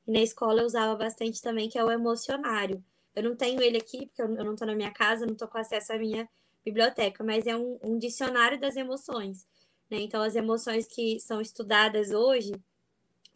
[0.08, 2.84] e na escola eu usava bastante também, que é o emocionário.
[3.16, 5.58] Eu não tenho ele aqui, porque eu não estou na minha casa, não estou com
[5.58, 6.28] acesso à minha
[6.66, 9.48] biblioteca, mas é um, um dicionário das emoções.
[9.90, 10.00] Né?
[10.02, 12.54] Então, as emoções que são estudadas hoje,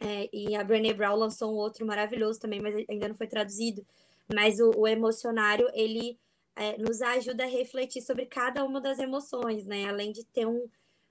[0.00, 3.86] é, e a Brené Brown lançou um outro maravilhoso também, mas ainda não foi traduzido,
[4.32, 6.18] mas o, o emocionário, ele
[6.56, 9.88] é, nos ajuda a refletir sobre cada uma das emoções, né?
[9.88, 10.68] Além de ter, um,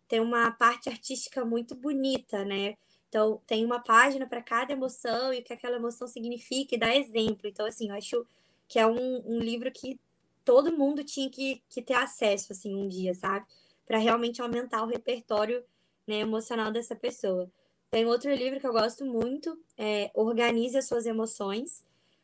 [0.07, 2.75] ter uma parte artística muito bonita, né?
[3.09, 6.95] Então, tem uma página para cada emoção e o que aquela emoção significa e dá
[6.95, 7.47] exemplo.
[7.47, 8.25] Então, assim, eu acho
[8.67, 9.99] que é um, um livro que
[10.45, 13.45] todo mundo tinha que, que ter acesso, assim, um dia, sabe?
[13.85, 15.63] Para realmente aumentar o repertório
[16.07, 17.51] né, emocional dessa pessoa.
[17.89, 21.83] Tem outro livro que eu gosto muito, é Organize as Suas Emoções,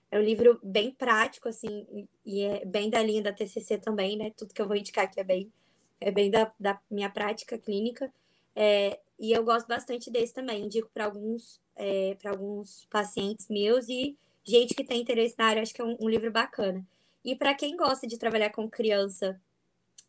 [0.10, 4.32] é um livro bem prático, assim, e é bem da linha da TCC também, né?
[4.38, 5.52] Tudo que eu vou indicar aqui é bem,
[6.00, 8.12] é bem da, da minha prática clínica.
[8.56, 10.66] É, e eu gosto bastante desse também.
[10.66, 15.62] Indico para alguns, é, para alguns pacientes meus e gente que tem interesse na área.
[15.62, 16.88] Acho que é um, um livro bacana.
[17.24, 19.40] E para quem gosta de trabalhar com criança,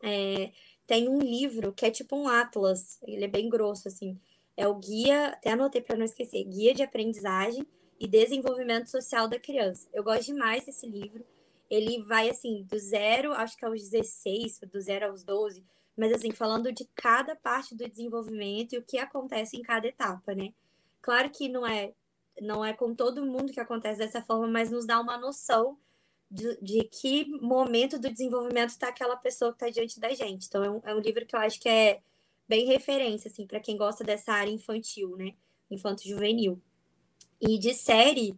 [0.01, 0.53] é,
[0.87, 2.99] tem um livro que é tipo um atlas.
[3.03, 4.17] Ele é bem grosso, assim.
[4.55, 7.67] É o guia, até anotei para não esquecer, guia de aprendizagem
[7.99, 9.87] e Desenvolvimento Social da Criança.
[9.93, 11.25] Eu gosto demais desse livro.
[11.69, 15.63] Ele vai, assim, do zero, acho que aos 16, do zero aos 12,
[15.95, 20.33] mas, assim, falando de cada parte do desenvolvimento e o que acontece em cada etapa,
[20.33, 20.53] né?
[21.01, 21.93] Claro que não é,
[22.41, 25.77] não é com todo mundo que acontece dessa forma, mas nos dá uma noção
[26.31, 30.47] de, de que momento do desenvolvimento está aquela pessoa que está diante da gente.
[30.47, 32.01] Então, é um, é um livro que eu acho que é
[32.47, 35.33] bem referência, assim, para quem gosta dessa área infantil, né?
[35.69, 36.59] Infanto-juvenil.
[37.41, 38.37] E de série,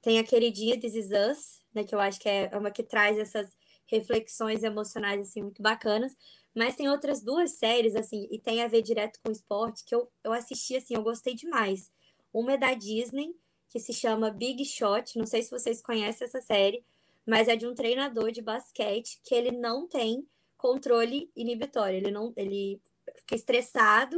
[0.00, 3.18] tem a queridinha This Is Us, né, que eu acho que é uma que traz
[3.18, 3.48] essas
[3.86, 6.16] reflexões emocionais, assim, muito bacanas.
[6.54, 10.10] Mas tem outras duas séries, assim, e tem a ver direto com esporte, que eu,
[10.22, 11.90] eu assisti, assim, eu gostei demais.
[12.32, 13.34] Uma é da Disney,
[13.68, 16.84] que se chama Big Shot, não sei se vocês conhecem essa série,
[17.26, 20.26] mas é de um treinador de basquete que ele não tem
[20.58, 22.80] controle inibitório, ele não, ele
[23.16, 24.16] fica estressado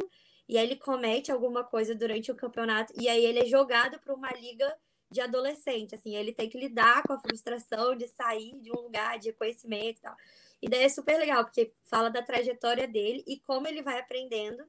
[0.49, 4.15] e aí ele comete alguma coisa durante o campeonato e aí ele é jogado para
[4.15, 4.77] uma liga
[5.11, 9.19] de adolescente, assim, ele tem que lidar com a frustração de sair de um lugar
[9.19, 10.17] de conhecimento e tal.
[10.61, 14.65] E daí é super legal, porque fala da trajetória dele e como ele vai aprendendo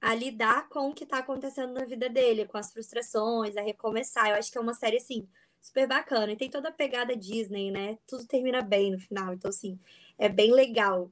[0.00, 4.28] a lidar com o que está acontecendo na vida dele, com as frustrações, a recomeçar.
[4.28, 5.26] Eu acho que é uma série, assim,
[5.60, 6.32] super bacana.
[6.32, 7.98] E tem toda a pegada Disney, né?
[8.06, 9.32] Tudo termina bem no final.
[9.32, 9.78] Então, assim,
[10.18, 11.10] é bem legal.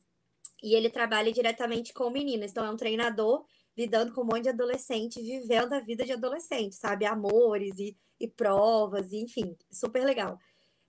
[0.63, 2.51] E ele trabalha diretamente com meninas.
[2.51, 3.45] Então, é um treinador
[3.77, 7.05] lidando com um monte de adolescente, vivendo a vida de adolescente, sabe?
[7.07, 10.39] Amores e, e provas, e, enfim, super legal.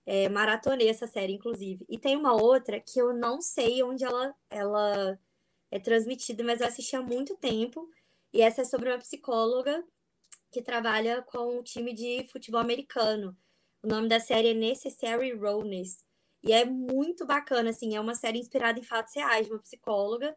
[0.04, 1.84] É, maratonei essa série, inclusive.
[1.88, 5.18] E tem uma outra que eu não sei onde ela, ela
[5.70, 7.88] é transmitida, mas eu assisti há muito tempo.
[8.32, 9.84] E essa é sobre uma psicóloga
[10.50, 13.36] que trabalha com um time de futebol americano.
[13.82, 16.04] O nome da série é Necessary Rowness.
[16.42, 20.36] E é muito bacana, assim, é uma série inspirada em fatos reais, de uma psicóloga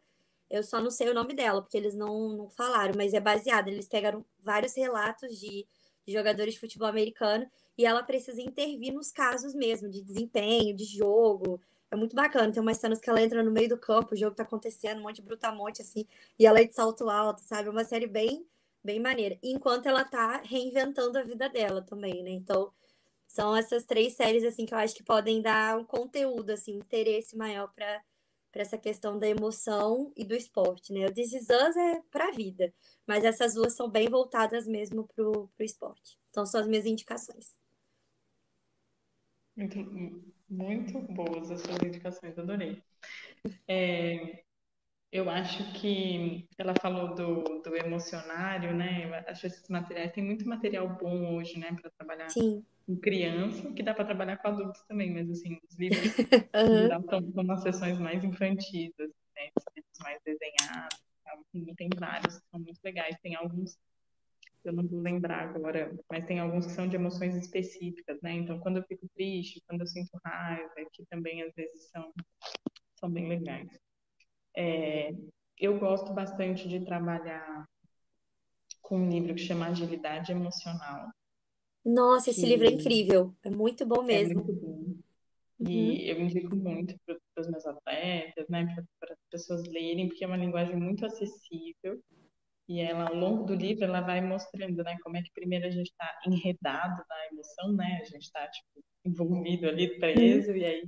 [0.50, 3.68] eu só não sei o nome dela, porque eles não, não falaram, mas é baseado.
[3.68, 5.66] Eles pegaram vários relatos de,
[6.06, 7.48] de jogadores de futebol americano
[7.78, 11.60] e ela precisa intervir nos casos mesmo, de desempenho, de jogo.
[11.90, 12.52] É muito bacana.
[12.52, 15.02] Tem umas cenas que ela entra no meio do campo, o jogo tá acontecendo, um
[15.02, 16.04] monte de brutamonte, assim,
[16.38, 17.68] e ela é de salto alto, sabe?
[17.68, 18.44] É uma série bem,
[18.82, 19.38] bem maneira.
[19.42, 22.30] Enquanto ela tá reinventando a vida dela também, né?
[22.30, 22.72] Então,
[23.26, 26.78] são essas três séries, assim, que eu acho que podem dar um conteúdo, assim, um
[26.78, 28.02] interesse maior para
[28.50, 31.06] para essa questão da emoção e do esporte, né?
[31.06, 32.72] O This Is Us é para a vida,
[33.06, 36.18] mas essas duas são bem voltadas mesmo para o esporte.
[36.30, 37.58] Então, são as minhas indicações.
[39.56, 39.78] Muito,
[40.48, 42.82] muito boas as suas indicações, adorei.
[43.68, 44.42] É,
[45.12, 49.06] eu acho que ela falou do, do emocionário, né?
[49.06, 53.72] Eu acho esses materiais, tem muito material bom hoje, né, para trabalhar Sim com criança,
[53.72, 56.00] que dá para trabalhar com adultos também, mas assim, os livros
[56.54, 57.02] uhum.
[57.02, 59.50] para umas sessões mais infantis, assim, né?
[59.76, 63.78] livros mais desenhados, assim, tem vários que são muito legais, tem alguns
[64.62, 68.32] eu não vou lembrar agora, mas tem alguns que são de emoções específicas, né?
[68.32, 72.12] Então, quando eu fico triste, quando eu sinto raiva, que também às vezes são,
[72.96, 73.70] são bem legais.
[74.54, 75.12] É,
[75.56, 77.66] eu gosto bastante de trabalhar
[78.82, 81.08] com um livro que chama Agilidade Emocional,
[81.84, 83.34] nossa, esse livro é incrível.
[83.42, 84.44] É muito bom é mesmo.
[84.44, 84.80] muito bom.
[85.60, 85.68] Uhum.
[85.68, 88.66] E eu indico muito para os meus atletas, né,
[88.98, 92.02] para as pessoas lerem, porque é uma linguagem muito acessível.
[92.68, 95.70] E ela, ao longo do livro, ela vai mostrando, né, como é que primeiro a
[95.70, 100.82] gente está enredado na emoção, né, a gente está tipo envolvido ali, preso, e aí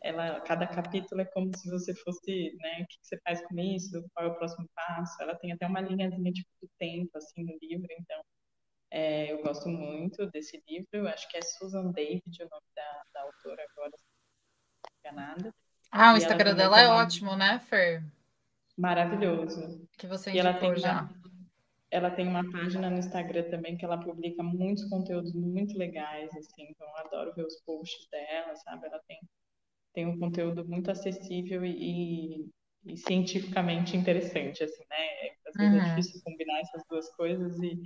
[0.00, 4.04] ela, cada capítulo é como se você fosse, né, o que você faz com isso,
[4.14, 5.22] qual é o próximo passo.
[5.22, 8.22] Ela tem até uma linhazinha tipo, de tempo, assim, no livro, então
[8.90, 11.08] é, eu gosto muito desse livro.
[11.08, 13.92] Acho que é Susan David, o nome da, da autora agora,
[15.04, 15.54] não nada.
[15.90, 18.04] Ah, o Instagram dela é ótimo, né, Fer?
[18.76, 19.86] Maravilhoso.
[19.96, 21.02] Que você e ela tem já.
[21.02, 21.10] Uma,
[21.90, 26.66] ela tem uma página no Instagram também que ela publica muitos conteúdos muito legais, assim,
[26.68, 28.86] então eu adoro ver os posts dela, sabe?
[28.86, 29.18] Ela tem
[29.98, 32.48] tem um conteúdo muito acessível e,
[32.84, 35.30] e, cientificamente interessante, assim, né?
[35.48, 35.82] Às vezes é uhum.
[35.82, 37.82] é difícil combinar essas duas coisas e,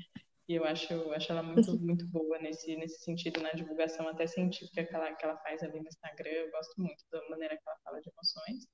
[0.49, 4.27] e eu acho, eu acho ela muito, muito boa nesse, nesse sentido, na divulgação até
[4.27, 6.31] científica que ela, que ela faz ali no Instagram.
[6.31, 8.67] Eu gosto muito da maneira que ela fala de emoções.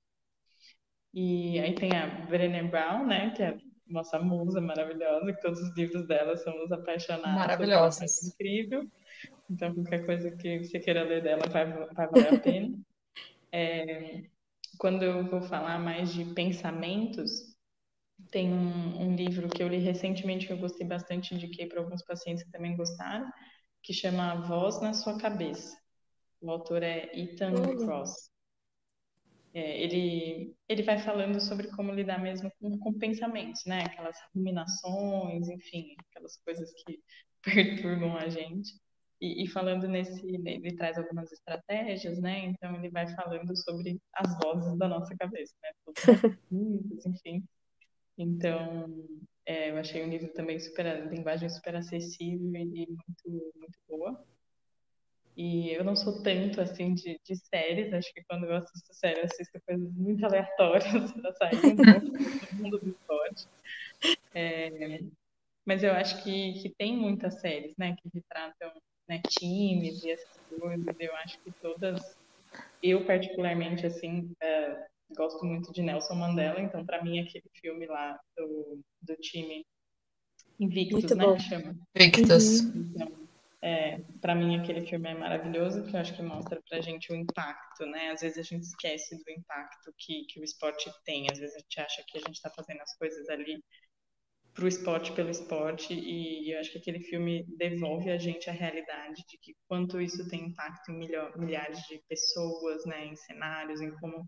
[1.13, 3.31] E aí tem a Brené Brown, né?
[3.31, 7.33] Que é nossa musa maravilhosa, que todos os livros dela são os apaixonados.
[7.33, 8.27] Maravilhosos.
[8.27, 8.87] Incrível.
[9.49, 12.77] Então, qualquer coisa que você queira ler dela vai, vai valer a pena.
[13.51, 14.25] É,
[14.77, 17.48] quando eu vou falar mais de pensamentos,
[18.31, 22.03] tem um, um, livro que eu li recentemente que eu gostei bastante, indiquei para alguns
[22.03, 23.29] pacientes que também gostaram,
[23.81, 25.77] que chama Voz na Sua Cabeça.
[26.41, 27.75] O autor é Ethan Olha.
[27.77, 28.29] Cross.
[29.53, 33.83] É, ele, ele vai falando sobre como lidar mesmo com, com pensamentos, né?
[33.83, 36.99] Aquelas ruminações, enfim, aquelas coisas que
[37.43, 38.73] perturbam a gente.
[39.21, 42.45] E, e, falando nesse, ele traz algumas estratégias, né?
[42.45, 45.71] Então ele vai falando sobre as vozes da nossa cabeça, né?
[45.83, 46.37] Todos
[47.05, 47.43] enfim.
[48.19, 49.07] Então
[49.45, 54.23] é, eu achei um livro também super, linguagem super acessível e muito, muito boa.
[55.37, 59.21] E eu não sou tanto assim de, de séries, acho que quando eu assisto série,
[59.21, 62.07] eu assisto coisas muito aleatórias um pouco
[62.51, 63.47] do mundo do esporte.
[64.33, 64.99] É,
[65.65, 68.73] mas eu acho que, que tem muitas séries, né, que retratam
[69.07, 70.95] né, times e essas coisas.
[70.99, 72.01] Eu acho que todas,
[72.83, 78.19] eu particularmente, assim, é, gosto muito de Nelson Mandela, então para mim aquele filme lá
[78.37, 79.65] do, do time
[80.59, 81.35] Invictus, muito né, bom.
[81.35, 81.75] que chama?
[81.95, 82.59] Invictus.
[82.61, 83.19] Então,
[83.61, 87.15] é, para mim aquele filme é maravilhoso, porque eu acho que mostra pra gente o
[87.15, 88.11] impacto, né?
[88.11, 91.59] Às vezes a gente esquece do impacto que, que o esporte tem, às vezes a
[91.59, 93.63] gente acha que a gente está fazendo as coisas ali
[94.53, 98.53] para o esporte pelo esporte e eu acho que aquele filme devolve a gente a
[98.53, 100.99] realidade de que quanto isso tem impacto em
[101.37, 104.25] milhares de pessoas, né, em cenários, em como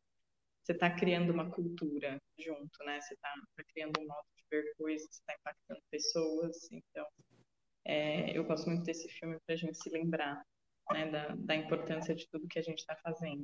[0.71, 4.73] você está criando uma cultura junto, né, você está tá criando um modo de ver
[4.77, 7.05] coisas, está impactando pessoas, então
[7.85, 10.41] é, eu gosto muito desse filme para a gente se lembrar,
[10.91, 13.43] né, da, da importância de tudo que a gente está fazendo.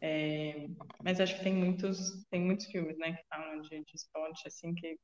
[0.00, 0.66] É,
[1.02, 4.74] mas acho que tem muitos tem muitos filmes, né, que falam de, de esporte assim
[4.74, 4.98] que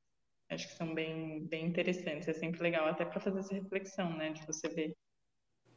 [0.50, 2.28] acho que são bem, bem interessantes.
[2.28, 4.32] É sempre legal até para fazer essa reflexão, né?
[4.32, 4.96] De você ver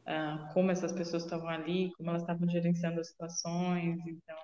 [0.02, 4.00] uh, como essas pessoas estavam ali, como elas estavam gerenciando as situações.
[4.04, 4.36] Então,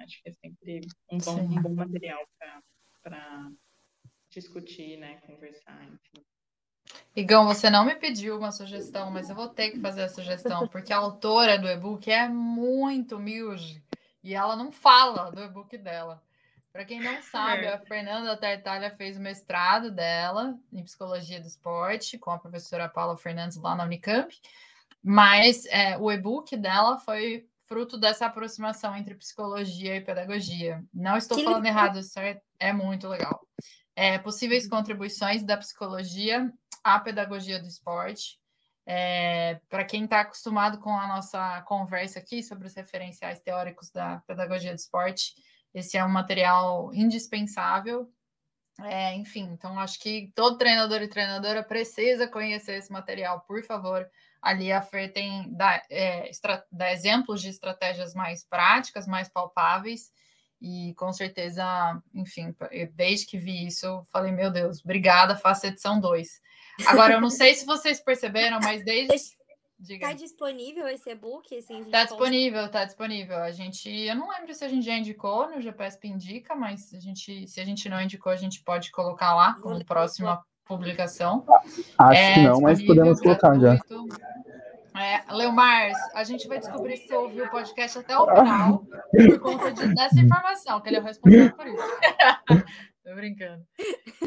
[0.00, 2.22] acho que é sempre um bom, um bom material
[3.02, 3.50] para
[4.30, 5.20] discutir, né?
[5.26, 6.24] Conversar, enfim.
[7.14, 10.68] Igão, você não me pediu uma sugestão, mas eu vou ter que fazer a sugestão,
[10.68, 13.82] porque a autora do e-book é muito humilde
[14.22, 16.22] e ela não fala do e-book dela.
[16.72, 17.74] Para quem não sabe, é.
[17.74, 23.16] a Fernanda Tartalha fez o mestrado dela em psicologia do esporte com a professora Paula
[23.16, 24.32] Fernandes lá na Unicamp,
[25.02, 30.82] mas é, o e-book dela foi fruto dessa aproximação entre psicologia e pedagogia.
[30.92, 31.84] Não estou que falando legal.
[31.84, 32.42] errado, certo?
[32.58, 33.46] É muito legal.
[33.94, 34.70] É, possíveis uhum.
[34.70, 36.52] contribuições da psicologia
[36.82, 38.40] à pedagogia do esporte.
[38.84, 44.20] É, Para quem está acostumado com a nossa conversa aqui sobre os referenciais teóricos da
[44.26, 45.34] pedagogia do esporte,
[45.72, 48.12] esse é um material indispensável.
[48.80, 54.10] É, enfim, então acho que todo treinador e treinadora precisa conhecer esse material, por favor.
[54.42, 56.30] Ali a Fer tem dá, é,
[56.72, 60.10] dá exemplos de estratégias mais práticas, mais palpáveis,
[60.60, 61.64] e com certeza,
[62.14, 62.54] enfim,
[62.92, 66.40] desde que vi isso, eu falei, meu Deus, obrigada, faça edição 2.
[66.86, 69.38] Agora, eu não sei se vocês perceberam, mas desde.
[69.82, 70.08] Diga.
[70.08, 71.56] Tá disponível esse e-book?
[71.56, 73.38] Assim, tá disponível, tá disponível.
[73.38, 77.00] A gente, eu não lembro se a gente já indicou no GPSP indica, mas a
[77.00, 81.44] gente, se a gente não indicou, a gente pode colocar lá como próxima publicação.
[81.98, 83.76] Acho é, que não, mas podemos colocar já.
[84.96, 89.72] É, Leomar, a gente vai descobrir se ouviu o podcast até o final por conta
[89.72, 91.76] de, dessa informação, que ele é o responsável por isso.
[93.02, 93.64] Tô brincando.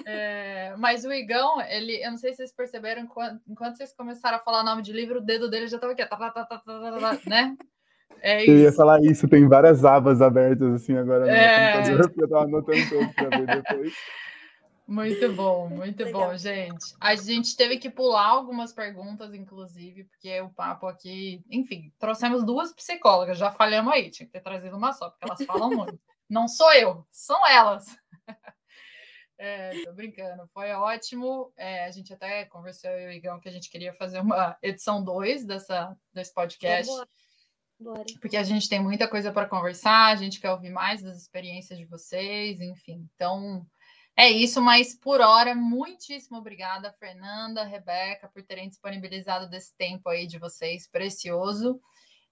[0.05, 4.37] É, mas o Igão, ele, eu não sei se vocês perceberam, enquanto, enquanto vocês começaram
[4.37, 6.45] a falar o nome de livro, o dedo dele já estava aqui, tá, tá, tá,
[6.45, 7.55] tá, tá, né?
[8.21, 11.73] É eu ia falar isso, tem várias abas abertas assim agora no é...
[11.73, 13.93] computador, porque eu tava anotando tudo para ver depois.
[14.87, 16.29] Muito bom, muito Legal.
[16.29, 16.95] bom, gente.
[16.99, 22.73] A gente teve que pular algumas perguntas, inclusive, porque o papo aqui, enfim, trouxemos duas
[22.73, 25.99] psicólogas, já falhamos aí, tinha que ter trazido uma só, porque elas falam muito.
[26.29, 27.85] Não sou eu, são elas.
[29.35, 31.51] É, tô brincando, foi ótimo.
[31.57, 34.55] É, a gente até conversou eu e o Igão que a gente queria fazer uma
[34.61, 36.89] edição 2 dessa, desse podcast.
[36.89, 37.05] É,
[37.83, 38.05] Bora.
[38.21, 41.77] Porque a gente tem muita coisa para conversar, a gente quer ouvir mais das experiências
[41.77, 43.05] de vocês, enfim.
[43.15, 43.65] Então,
[44.15, 50.27] é isso, mas por hora, muitíssimo obrigada, Fernanda, Rebeca, por terem disponibilizado desse tempo aí
[50.27, 51.81] de vocês, precioso.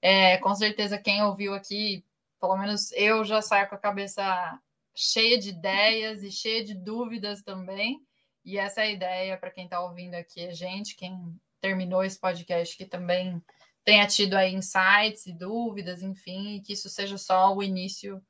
[0.02, 2.06] É, com certeza, quem ouviu aqui,
[2.40, 4.60] pelo menos eu já saio com a cabeça
[4.96, 8.00] cheia de ideias e cheia de dúvidas também.
[8.46, 12.20] E essa é a ideia para quem está ouvindo aqui, a gente, quem terminou esse
[12.20, 13.42] podcast, que também
[13.84, 18.22] tenha tido aí insights e dúvidas, enfim, e que isso seja só o início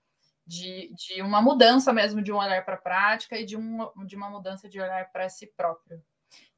[0.52, 4.18] de, de uma mudança mesmo de um olhar para a prática e de, um, de
[4.18, 6.04] uma mudança de olhar para si próprio.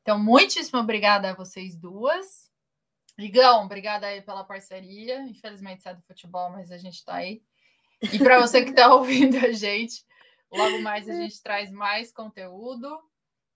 [0.01, 2.51] Então, muitíssimo obrigada a vocês duas.
[3.17, 5.21] Ligão, obrigada aí pela parceria.
[5.21, 7.43] Infelizmente, sai do futebol, mas a gente está aí.
[8.01, 10.03] E para você que está ouvindo a gente,
[10.51, 12.89] logo mais a gente traz mais conteúdo.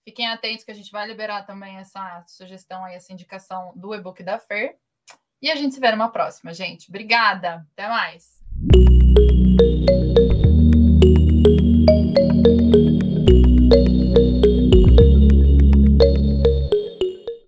[0.06, 4.24] Fiquem atentos que a gente vai liberar também essa sugestão aí, essa indicação do e-book
[4.24, 4.78] da Fer.
[5.42, 6.90] E a gente se vê numa próxima, gente.
[6.90, 7.68] Obrigada.
[7.74, 8.38] Até mais.